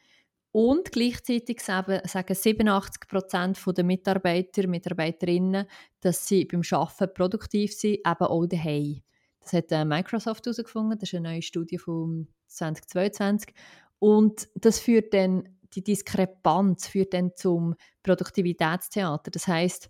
Und 0.52 0.92
gleichzeitig 0.92 1.60
sagen 1.62 2.02
87% 2.04 3.72
der 3.72 3.84
Mitarbeiter, 3.84 4.66
Mitarbeiterinnen, 4.68 5.66
dass 6.00 6.26
sie 6.26 6.44
beim 6.44 6.60
Arbeiten 6.70 7.14
produktiv 7.14 7.72
sind, 7.72 8.00
eben 8.06 8.26
auch 8.26 8.46
daheim. 8.46 9.00
Das 9.40 9.54
hat 9.54 9.72
äh, 9.72 9.84
Microsoft 9.84 10.44
herausgefunden, 10.44 10.98
das 10.98 11.08
ist 11.08 11.16
eine 11.16 11.30
neue 11.30 11.42
Studie 11.42 11.78
von 11.78 12.28
2022. 12.48 13.54
Und 13.98 14.48
das 14.54 14.78
führt 14.78 15.14
dann, 15.14 15.48
die 15.74 15.82
Diskrepanz 15.82 16.86
führt 16.86 17.14
dann 17.14 17.34
zum 17.34 17.74
Produktivitätstheater. 18.02 19.30
Das 19.30 19.46
heißt, 19.48 19.88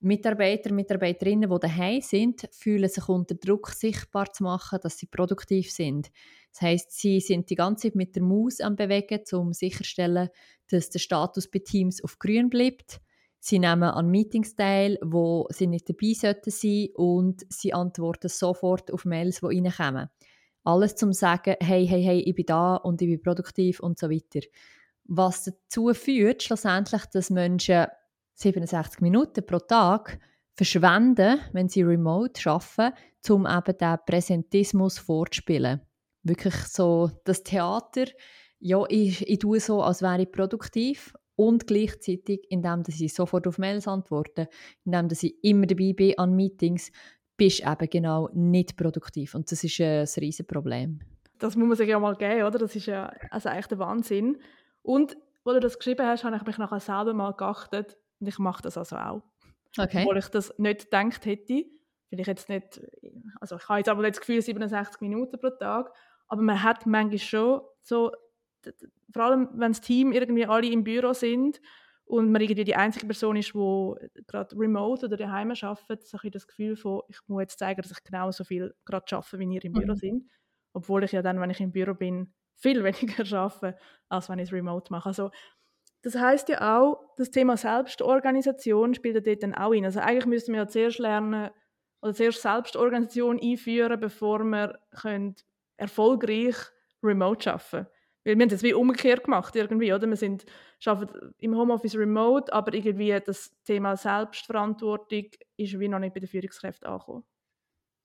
Mitarbeiter, 0.00 0.72
Mitarbeiterinnen, 0.72 1.50
die 1.50 1.60
daheim 1.60 2.00
sind, 2.00 2.48
fühlen 2.52 2.88
sich 2.88 3.06
unter 3.08 3.34
Druck, 3.34 3.68
sichtbar 3.68 4.32
zu 4.32 4.44
machen, 4.44 4.78
dass 4.82 4.96
sie 4.96 5.06
produktiv 5.06 5.70
sind. 5.70 6.10
Das 6.52 6.62
heißt, 6.62 6.92
sie 6.92 7.20
sind 7.20 7.50
die 7.50 7.54
ganze 7.54 7.88
Zeit 7.88 7.96
mit 7.96 8.16
der 8.16 8.22
Maus 8.22 8.60
am 8.60 8.76
Bewegen, 8.76 9.20
um 9.32 9.52
sicherzustellen, 9.52 10.30
dass 10.70 10.88
der 10.88 10.98
Status 11.00 11.50
bei 11.50 11.58
Teams 11.58 12.02
auf 12.02 12.18
grün 12.18 12.48
bleibt. 12.48 13.00
Sie 13.40 13.58
nehmen 13.58 13.84
an 13.84 14.10
Meetings 14.10 14.56
teil, 14.56 14.98
wo 15.02 15.46
sie 15.50 15.66
nicht 15.66 15.88
dabei 15.88 16.12
sollten 16.14 16.50
sein 16.50 16.88
und 16.94 17.44
sie 17.48 17.72
antworten 17.72 18.28
sofort 18.28 18.90
auf 18.90 19.04
Mails, 19.04 19.40
die 19.40 19.46
reinkommen. 19.46 20.08
Alles 20.64 20.96
zum 20.96 21.12
sagen, 21.12 21.56
hey, 21.60 21.86
hey, 21.86 22.02
hey, 22.02 22.20
ich 22.20 22.34
bin 22.34 22.46
da 22.46 22.76
und 22.76 23.00
ich 23.00 23.08
bin 23.08 23.22
produktiv 23.22 23.80
und 23.80 23.98
so 23.98 24.10
weiter. 24.10 24.46
Was 25.04 25.44
dazu 25.44 25.92
führt, 25.94 26.42
schlussendlich, 26.42 27.06
dass 27.06 27.30
Menschen 27.30 27.86
67 28.40 29.00
Minuten 29.00 29.44
pro 29.44 29.58
Tag 29.58 30.18
verschwenden, 30.54 31.40
wenn 31.52 31.68
sie 31.68 31.82
remote 31.82 32.40
arbeiten, 32.48 32.96
um 33.28 33.46
eben 33.46 33.78
den 33.78 33.98
Präsentismus 34.06 34.98
vorzuspielen. 34.98 35.80
Wirklich 36.22 36.54
so 36.54 37.10
das 37.24 37.42
Theater, 37.42 38.04
ja, 38.58 38.84
ich, 38.88 39.26
ich 39.28 39.38
tue 39.38 39.60
so, 39.60 39.82
als 39.82 40.02
wäre 40.02 40.22
ich 40.22 40.32
produktiv 40.32 41.14
und 41.36 41.66
gleichzeitig, 41.66 42.46
indem 42.50 42.82
dass 42.82 43.00
ich 43.00 43.14
sofort 43.14 43.46
auf 43.46 43.58
Mails 43.58 43.88
antworte, 43.88 44.48
indem 44.84 45.08
dass 45.08 45.22
ich 45.22 45.42
immer 45.42 45.66
dabei 45.66 45.92
bin 45.94 46.18
an 46.18 46.34
Meetings, 46.34 46.92
bist 47.36 47.60
du 47.60 47.70
eben 47.70 47.88
genau 47.88 48.28
nicht 48.34 48.76
produktiv. 48.76 49.34
Und 49.34 49.50
das 49.50 49.64
ist 49.64 49.80
ein 49.80 50.06
riesiges 50.18 50.46
Problem. 50.46 51.00
Das 51.38 51.56
muss 51.56 51.68
man 51.68 51.76
sich 51.76 51.88
ja 51.88 51.98
mal 51.98 52.16
geben, 52.16 52.42
oder? 52.42 52.58
Das 52.58 52.76
ist 52.76 52.84
ja 52.84 53.10
also 53.30 53.48
eigentlich 53.48 53.68
der 53.68 53.78
Wahnsinn. 53.78 54.36
Und, 54.82 55.16
als 55.44 55.54
du 55.54 55.60
das 55.60 55.78
geschrieben 55.78 56.06
hast, 56.06 56.24
habe 56.24 56.36
ich 56.36 56.44
mich 56.44 56.58
nachher 56.58 56.80
selber 56.80 57.14
mal 57.14 57.32
geachtet 57.32 57.96
und 58.20 58.26
ich 58.26 58.38
mache 58.38 58.62
das 58.62 58.76
also 58.78 58.96
auch. 58.96 59.22
Okay. 59.78 60.02
Obwohl 60.02 60.18
ich 60.18 60.28
das 60.28 60.56
nicht 60.58 60.90
gedacht 60.90 61.24
hätte. 61.26 61.64
Weil 62.10 62.20
ich 62.20 62.26
jetzt 62.26 62.48
nicht, 62.48 62.80
also 63.40 63.56
ich 63.56 63.68
habe 63.68 63.78
jetzt 63.78 63.88
aber 63.88 64.02
nicht 64.02 64.16
das 64.16 64.20
Gefühl 64.20 64.42
67 64.42 65.00
Minuten 65.00 65.38
pro 65.38 65.50
Tag, 65.50 65.92
aber 66.26 66.42
man 66.42 66.60
hat 66.60 66.84
manchmal 66.84 67.18
schon 67.18 67.60
so 67.82 68.10
vor 69.12 69.22
allem 69.22 69.48
wenn 69.54 69.72
das 69.72 69.80
Team 69.80 70.12
irgendwie 70.12 70.46
alle 70.46 70.66
im 70.66 70.84
Büro 70.84 71.12
sind 71.12 71.60
und 72.04 72.32
man 72.32 72.42
irgendwie 72.42 72.64
die 72.64 72.74
einzige 72.74 73.06
Person 73.06 73.36
ist, 73.36 73.54
die 73.54 73.94
gerade 74.26 74.56
remote 74.58 75.06
oder 75.06 75.16
daheim 75.16 75.52
arbeitet, 75.52 76.06
so 76.06 76.18
ich 76.22 76.30
das 76.30 76.46
Gefühl 76.46 76.76
von, 76.76 77.02
ich 77.08 77.18
muss 77.28 77.42
jetzt 77.42 77.58
zeigen, 77.58 77.80
dass 77.80 77.92
ich 77.92 78.02
genauso 78.02 78.44
viel 78.44 78.74
gerade 78.84 79.16
arbeite, 79.16 79.38
wie 79.38 79.54
ihr 79.54 79.64
im 79.64 79.72
Büro 79.72 79.92
mhm. 79.92 79.96
sind. 79.96 80.30
Obwohl 80.72 81.04
ich 81.04 81.12
ja 81.12 81.22
dann, 81.22 81.40
wenn 81.40 81.50
ich 81.50 81.60
im 81.60 81.72
Büro 81.72 81.94
bin, 81.94 82.32
viel 82.56 82.82
weniger 82.84 83.38
arbeite, 83.38 83.78
als 84.08 84.28
wenn 84.28 84.40
ich 84.40 84.48
es 84.48 84.52
remote 84.52 84.92
mache. 84.92 85.08
Also, 85.08 85.30
das 86.02 86.14
heißt 86.16 86.48
ja 86.48 86.78
auch, 86.78 87.00
das 87.16 87.30
Thema 87.30 87.56
Selbstorganisation 87.56 88.94
spielt 88.94 89.26
dort 89.26 89.42
dann 89.42 89.54
auch 89.54 89.72
in. 89.72 89.84
Also 89.84 90.00
eigentlich 90.00 90.26
müssen 90.26 90.52
wir 90.52 90.62
ja 90.62 90.68
zuerst 90.68 90.98
lernen 90.98 91.50
oder 92.00 92.14
zuerst 92.14 92.42
Selbstorganisation 92.42 93.38
einführen, 93.40 94.00
bevor 94.00 94.40
wir 94.44 94.78
erfolgreich 95.76 96.56
remote 97.02 97.52
arbeiten 97.52 97.70
können. 97.70 97.86
Wir 98.22 98.32
haben 98.32 98.48
das 98.48 98.62
wie 98.62 98.74
umgekehrt 98.74 99.24
gemacht 99.24 99.56
irgendwie, 99.56 99.92
oder? 99.92 100.06
Wir 100.06 100.16
sind, 100.16 100.44
arbeiten 100.84 101.34
im 101.38 101.56
Homeoffice 101.56 101.96
remote, 101.96 102.52
aber 102.52 102.74
irgendwie 102.74 103.18
das 103.24 103.50
Thema 103.64 103.96
Selbstverantwortung 103.96 105.26
ist 105.56 105.78
wie 105.78 105.88
noch 105.88 105.98
nicht 105.98 106.14
bei 106.14 106.20
den 106.20 106.28
Führungskräften 106.28 106.86
angekommen. 106.86 107.24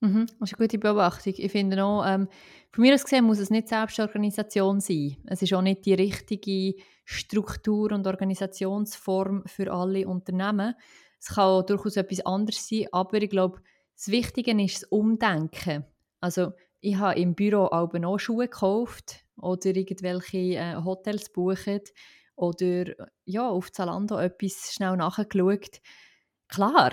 Mhm, 0.00 0.26
das 0.38 0.52
ist 0.52 0.58
eine 0.58 0.66
gute 0.66 0.78
Beobachtung. 0.78 1.34
Ich 1.36 1.52
finde 1.52 1.82
auch, 1.82 2.04
ähm, 2.06 2.28
von 2.72 2.82
mir 2.82 2.94
aus 2.94 3.04
gesehen 3.04 3.24
muss 3.24 3.38
es 3.38 3.50
nicht 3.50 3.68
Selbstorganisation 3.68 4.80
sein. 4.80 5.16
Es 5.26 5.42
ist 5.42 5.52
auch 5.52 5.62
nicht 5.62 5.84
die 5.86 5.94
richtige 5.94 6.74
Struktur 7.06 7.92
und 7.92 8.06
Organisationsform 8.06 9.44
für 9.46 9.72
alle 9.72 10.06
Unternehmen. 10.06 10.74
Es 11.18 11.28
kann 11.28 11.64
durchaus 11.64 11.96
etwas 11.96 12.26
anderes 12.26 12.68
sein, 12.68 12.88
aber 12.92 13.22
ich 13.22 13.30
glaube, 13.30 13.62
das 13.94 14.08
Wichtige 14.08 14.62
ist 14.62 14.82
das 14.82 14.84
Umdenken. 14.90 15.86
Also 16.20 16.52
ich 16.80 16.96
habe 16.96 17.18
im 17.18 17.34
Büro 17.34 17.66
auch 17.66 17.92
noch 17.94 18.18
Schuhe 18.18 18.48
gekauft 18.48 19.24
oder 19.40 19.74
irgendwelche 19.74 20.56
äh, 20.56 20.76
Hotels 20.84 21.32
buchen 21.32 21.80
oder 22.34 23.08
ja, 23.24 23.48
auf 23.48 23.72
Zalando 23.72 24.18
etwas 24.18 24.72
schnell 24.74 24.96
nachgeschaut. 24.96 25.80
Klar, 26.48 26.90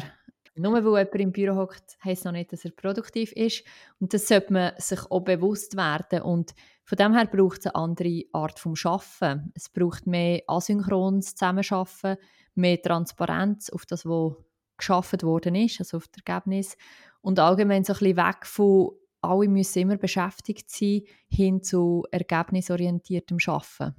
Nur 0.55 0.73
weil 0.73 0.83
jemand 0.83 1.15
im 1.15 1.31
Büro 1.31 1.55
hockt, 1.55 1.97
heisst 2.03 2.25
noch 2.25 2.31
nicht, 2.31 2.53
dass 2.53 2.63
er 2.63 2.71
produktiv 2.71 3.31
ist. 3.31 3.63
Und 3.99 4.13
das 4.13 4.27
sollte 4.27 4.53
man 4.53 4.73
sich 4.77 4.99
auch 5.09 5.21
bewusst 5.21 5.75
werden. 5.75 6.21
Und 6.21 6.53
von 6.85 6.97
dem 6.97 7.13
her 7.13 7.25
braucht 7.25 7.59
es 7.59 7.67
eine 7.67 7.75
andere 7.75 8.23
Art 8.33 8.59
vom 8.59 8.75
Schaffen. 8.75 9.51
Es 9.55 9.69
braucht 9.69 10.05
mehr 10.05 10.43
asynchrones 10.47 11.35
Zusammenarbeiten, 11.35 12.17
mehr 12.55 12.81
Transparenz 12.81 13.69
auf 13.69 13.85
das, 13.85 14.05
was 14.05 14.33
geschaffen 14.77 15.21
worden 15.21 15.55
ist, 15.55 15.79
also 15.79 15.97
auf 15.97 16.07
das 16.07 16.23
Ergebnis. 16.25 16.77
Und 17.21 17.39
allgemein 17.39 17.83
so 17.83 17.93
ein 17.93 17.99
bisschen 17.99 18.17
weg 18.17 18.45
von 18.45 18.91
alle 19.21 19.47
müssen 19.47 19.79
immer 19.79 19.97
beschäftigt 19.97 20.69
sein, 20.69 21.03
hin 21.29 21.63
zu 21.63 22.05
ergebnisorientiertem 22.11 23.39
Schaffen. 23.39 23.95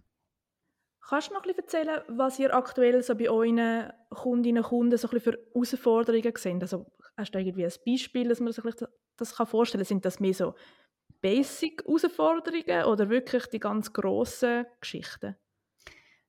Kannst 1.09 1.31
du 1.31 1.35
noch 1.35 1.42
ein 1.42 1.55
bisschen 1.55 1.64
erzählen, 1.64 2.03
was 2.09 2.38
ihr 2.38 2.55
aktuell 2.55 3.03
so 3.03 3.14
bei 3.14 3.29
euren 3.29 3.90
Kundinnen 4.11 4.62
und 4.62 4.68
Kunden 4.68 4.99
so 4.99 5.09
ein 5.09 5.11
bisschen 5.12 5.33
für 5.33 5.38
Herausforderungen 5.55 6.33
seht? 6.37 6.62
Also 6.62 6.87
hast 7.16 7.35
du 7.35 7.38
irgendwie 7.38 7.64
ein 7.64 7.73
Beispiel, 7.87 8.29
dass 8.29 8.40
man 8.40 8.53
sich 8.53 8.64
das 9.16 9.33
vorstellen 9.33 9.81
kann? 9.81 9.88
Sind 9.88 10.05
das 10.05 10.20
mehr 10.20 10.35
so 10.35 10.55
Basic-Herausforderungen 11.25 12.85
oder 12.85 13.09
wirklich 13.09 13.47
die 13.47 13.59
ganz 13.59 13.95
grossen 13.95 14.67
Geschichten? 14.79 15.37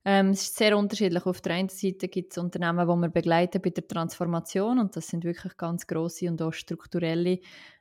Ähm, 0.06 0.30
es 0.30 0.44
ist 0.44 0.56
sehr 0.56 0.78
unterschiedlich. 0.78 1.26
Auf 1.26 1.42
der 1.42 1.56
einen 1.56 1.68
Seite 1.68 2.08
gibt 2.08 2.32
es 2.32 2.38
Unternehmen, 2.38 2.88
die 2.88 2.96
wir 2.96 3.10
begleiten 3.10 3.62
bei 3.62 3.72
der 3.72 3.86
Transformation 3.86 4.80
und 4.80 4.96
das 4.96 5.08
sind 5.08 5.26
wirklich 5.26 5.58
ganz 5.58 5.86
grosse 5.86 6.30
und 6.30 6.42
auch 6.42 6.54
strukturelle, 6.54 7.40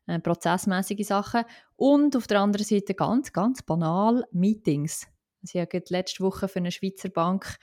äh, 0.09 0.19
prozessmäßige 0.19 1.07
Sachen. 1.07 1.45
Und 1.77 2.17
auf 2.17 2.27
der 2.27 2.41
anderen 2.41 2.65
Seite 2.65 2.95
ganz, 2.95 3.33
ganz 3.33 3.63
banal 3.63 4.25
Meetings. 4.33 5.07
Also 5.43 5.59
ich 5.59 5.61
habe 5.61 5.85
letzte 5.91 6.25
Woche 6.25 6.49
für 6.49 6.59
eine 6.59 6.73
Schweizer 6.73 7.11
Bank 7.11 7.59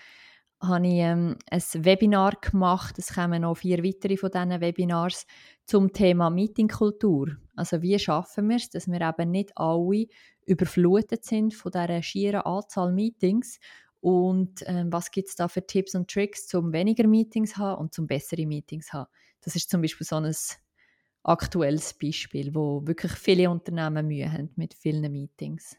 habe 0.62 0.88
ich 0.88 0.94
ähm, 1.00 1.38
ein 1.50 1.62
Webinar 1.86 2.34
gemacht. 2.40 2.98
Es 3.00 3.14
kommen 3.14 3.42
noch 3.42 3.56
vier 3.56 3.84
weitere 3.84 4.16
von 4.16 4.30
diesen 4.32 4.62
Webinars 4.62 5.26
zum 5.72 5.94
Thema 5.94 6.30
Meetingkultur. 6.30 7.38
Also 7.56 7.82
wie 7.82 7.98
schaffen 7.98 8.50
wir 8.50 8.58
es, 8.58 8.70
dass 8.70 8.92
wir 8.92 9.00
eben 9.00 9.32
nicht 9.32 9.58
alle 9.58 10.08
überflutet 10.46 11.24
sind 11.24 11.54
von 11.54 11.72
dieser 11.72 12.04
schieren 12.04 12.42
Anzahl 12.42 12.92
Meetings 12.92 13.58
und 14.02 14.64
ähm, 14.66 14.92
was 14.92 15.12
gibt 15.12 15.30
es 15.30 15.36
da 15.36 15.48
für 15.48 15.66
Tipps 15.66 15.96
und 15.96 16.12
Tricks, 16.12 16.54
um 16.56 16.74
weniger 16.74 17.08
Meetings 17.08 17.52
zu 17.52 17.58
haben 17.60 17.80
und 17.80 17.94
zum 17.94 18.06
bessere 18.06 18.46
Meetings 18.46 18.88
zu 18.88 18.94
haben. 18.98 19.10
Das 19.40 19.56
ist 19.56 19.70
zum 19.70 19.82
Beispiel 19.82 20.06
so 20.06 20.18
ein 20.18 20.36
aktuelles 21.24 21.94
Beispiel, 21.94 22.54
wo 22.54 22.86
wirklich 22.86 23.14
viele 23.14 23.50
Unternehmen 23.50 24.08
Mühe 24.08 24.30
haben 24.30 24.52
mit 24.58 24.74
vielen 24.74 25.10
Meetings. 25.10 25.78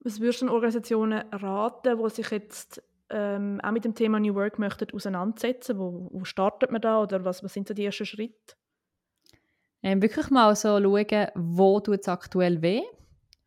Was 0.00 0.20
würdest 0.20 0.42
du 0.42 0.50
Organisationen 0.50 1.22
raten, 1.32 1.98
die 2.04 2.10
sich 2.10 2.30
jetzt 2.30 2.82
ähm, 3.12 3.60
auch 3.62 3.70
mit 3.70 3.84
dem 3.84 3.94
Thema 3.94 4.18
New 4.18 4.34
Work 4.34 4.58
möchten 4.58 4.92
auseinandersetzen? 4.92 5.78
Wo, 5.78 6.08
wo 6.10 6.24
startet 6.24 6.70
man 6.70 6.80
da 6.80 7.00
oder 7.02 7.24
was, 7.24 7.44
was 7.44 7.52
sind 7.52 7.68
so 7.68 7.74
die 7.74 7.84
ersten 7.84 8.06
Schritte? 8.06 8.56
Ähm, 9.82 10.00
wirklich 10.00 10.30
mal 10.30 10.54
so 10.54 10.80
schauen, 10.80 11.26
wo 11.34 11.80
tut 11.80 12.00
es 12.00 12.08
aktuell 12.08 12.62
weh, 12.62 12.82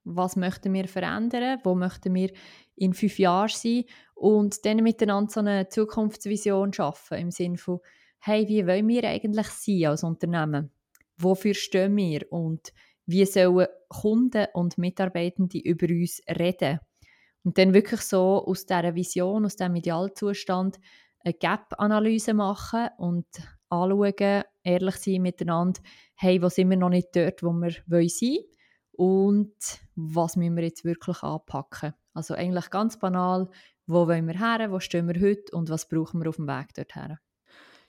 was 0.04 0.36
möchten 0.36 0.74
wir 0.74 0.88
verändern, 0.88 1.60
wo 1.64 1.76
möchten 1.76 2.14
wir 2.14 2.32
in 2.76 2.94
fünf 2.94 3.18
Jahren 3.20 3.50
sein 3.50 3.86
und 4.16 4.66
dann 4.66 4.78
miteinander 4.78 5.32
so 5.32 5.40
eine 5.40 5.70
Zukunftsvision 5.70 6.74
schaffen 6.74 7.18
im 7.18 7.32
Sinne 7.32 7.58
von, 7.58 7.80
hey, 8.20 8.48
wie 8.48 8.68
wollen 8.68 8.88
wir 8.88 9.04
eigentlich 9.06 9.48
sein 9.48 9.86
als 9.86 10.04
Unternehmen? 10.04 10.72
Wofür 11.18 11.54
stehen 11.54 11.96
wir 11.96 12.32
und 12.32 12.74
wie 13.06 13.26
sollen 13.26 13.68
Kunden 13.88 14.48
und 14.54 14.78
Mitarbeitende 14.78 15.60
über 15.60 15.88
uns 15.88 16.22
reden? 16.28 16.80
Und 17.46 17.60
dann 17.60 17.74
wirklich 17.76 18.02
so 18.02 18.44
aus 18.46 18.66
dieser 18.66 18.96
Vision, 18.96 19.46
aus 19.46 19.56
diesem 19.56 19.76
Idealzustand 19.76 20.80
eine 21.24 21.34
Gap-Analyse 21.36 22.34
machen 22.34 22.90
und 22.98 23.28
anschauen, 23.70 24.44
ehrlich 24.64 24.96
sein 24.96 25.22
miteinander, 25.22 25.80
hey, 26.16 26.42
wo 26.42 26.50
sind 26.50 26.72
wir 26.72 26.78
noch 26.78 26.90
nicht 26.90 27.16
dort, 27.16 27.44
wo 27.44 27.52
wir 27.54 27.72
sein 27.72 27.86
wollen 27.88 28.46
und 28.94 29.56
was 29.96 30.36
müssen 30.36 30.56
wir 30.56 30.64
jetzt 30.64 30.86
wirklich 30.86 31.22
anpacken. 31.22 31.94
Also 32.14 32.34
eigentlich 32.34 32.70
ganz 32.72 32.98
banal, 32.98 33.50
wo 33.86 34.08
wollen 34.08 34.28
wir 34.28 34.40
her, 34.40 34.72
wo 34.72 34.80
stehen 34.80 35.08
wir 35.08 35.22
heute 35.22 35.56
und 35.56 35.70
was 35.70 35.88
brauchen 35.88 36.22
wir 36.22 36.30
auf 36.30 36.38
dem 36.38 36.48
Weg 36.48 36.74
dorthin. 36.74 37.18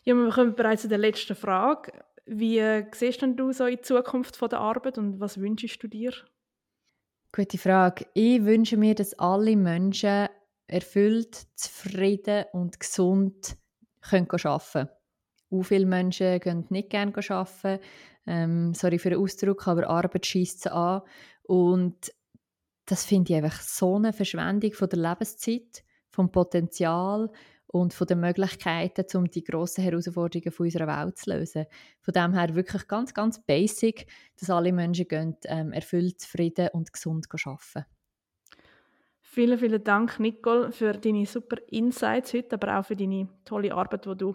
Ja, 0.03 0.15
wir 0.15 0.31
kommen 0.31 0.55
bereits 0.55 0.83
zu 0.83 0.89
der 0.89 0.99
letzten 0.99 1.35
Frage. 1.35 1.93
Wie 2.27 2.85
siehst 2.93 3.23
denn 3.23 3.37
du 3.37 3.53
so 3.53 3.65
in 3.65 3.77
die 3.77 3.83
Zukunft 3.83 4.37
von 4.37 4.49
der 4.49 4.61
Arbeit 4.61 4.99
und 4.99 5.19
was 5.19 5.41
wünschst 5.41 5.83
du 5.83 5.89
dir? 5.89 6.13
Gute 7.37 7.59
Frage. 7.59 8.07
Ich 8.15 8.43
wünsche 8.47 8.79
mir, 8.79 8.95
dass 8.95 9.13
alle 9.19 9.57
Menschen 9.57 10.29
erfüllt, 10.69 11.35
zufrieden 11.55 12.47
und 12.55 12.81
gesund 12.81 13.59
können 14.01 14.27
arbeiten 14.31 14.65
können. 14.73 14.89
Auch 15.51 15.63
viele 15.63 15.85
Menschen 15.85 16.41
gehen 16.41 16.65
nicht 16.71 16.89
gerne 16.89 17.13
arbeiten. 17.15 17.79
Ähm, 18.27 18.73
sorry 18.73 18.99
für 18.99 19.11
den 19.11 19.19
Ausdruck, 19.19 19.69
aber 19.69 19.87
Arbeit 19.87 20.25
schießt 20.25 20.63
sie 20.63 20.73
an. 20.73 21.03
Und 21.43 22.11
das 22.87 23.05
finde 23.05 23.35
ich 23.35 23.37
einfach 23.37 23.61
so 23.61 23.97
eine 23.97 24.15
Verschwendung 24.15 24.73
von 24.73 24.89
der 24.89 24.99
Lebenszeit, 25.01 25.85
vom 26.09 26.33
Potenzial 26.33 27.31
und 27.69 27.95
von 27.95 28.07
den 28.07 28.21
Möglichkeiten, 28.21 29.05
um 29.17 29.31
die 29.31 29.45
grossen 29.45 29.83
Herausforderungen 29.83 30.53
von 30.53 30.67
unserer 30.67 30.87
Welt 30.87 31.19
zu 31.19 31.31
lösen. 31.31 31.67
Von 32.01 32.15
dem 32.15 32.33
her 32.35 32.55
wirklich 32.55 32.87
ganz, 32.87 33.13
ganz 33.13 33.45
basic, 33.45 34.07
dass 34.39 34.51
alle 34.51 34.73
Menschen 34.73 35.09
gehen, 35.09 35.37
ähm, 35.45 35.73
erfüllt, 35.73 36.21
zufrieden 36.21 36.69
und 36.73 36.93
gesund 36.93 37.27
arbeiten. 37.31 37.87
Vielen, 39.21 39.59
vielen 39.59 39.85
Dank, 39.85 40.19
Nicole, 40.19 40.73
für 40.73 40.93
deine 40.93 41.27
super 41.27 41.57
Insights 41.69 42.33
heute, 42.33 42.55
aber 42.55 42.79
auch 42.79 42.87
für 42.87 42.97
deine 42.97 43.29
tolle 43.45 43.75
Arbeit, 43.75 44.07
die 44.07 44.17
du 44.17 44.35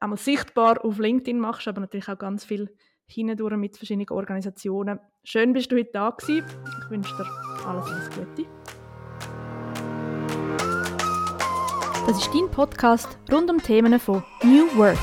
einmal 0.00 0.18
sichtbar 0.18 0.84
auf 0.84 0.98
LinkedIn 0.98 1.38
machst, 1.38 1.68
aber 1.68 1.82
natürlich 1.82 2.08
auch 2.08 2.18
ganz 2.18 2.44
viel 2.44 2.68
hindurch 3.06 3.56
mit 3.56 3.76
verschiedenen 3.76 4.08
Organisationen. 4.10 4.98
Schön, 5.22 5.52
bist 5.52 5.70
du 5.70 5.76
heute 5.76 5.90
da 5.92 6.10
gewesen. 6.10 6.44
Ich 6.82 6.90
wünsche 6.90 7.16
dir 7.16 7.26
alles, 7.66 7.86
alles 7.86 8.10
Gute. 8.10 8.63
Das 12.06 12.18
ist 12.18 12.34
dein 12.34 12.50
Podcast 12.50 13.08
rund 13.32 13.50
um 13.50 13.62
Themen 13.62 13.98
von 13.98 14.22
New 14.42 14.66
Work. 14.76 14.98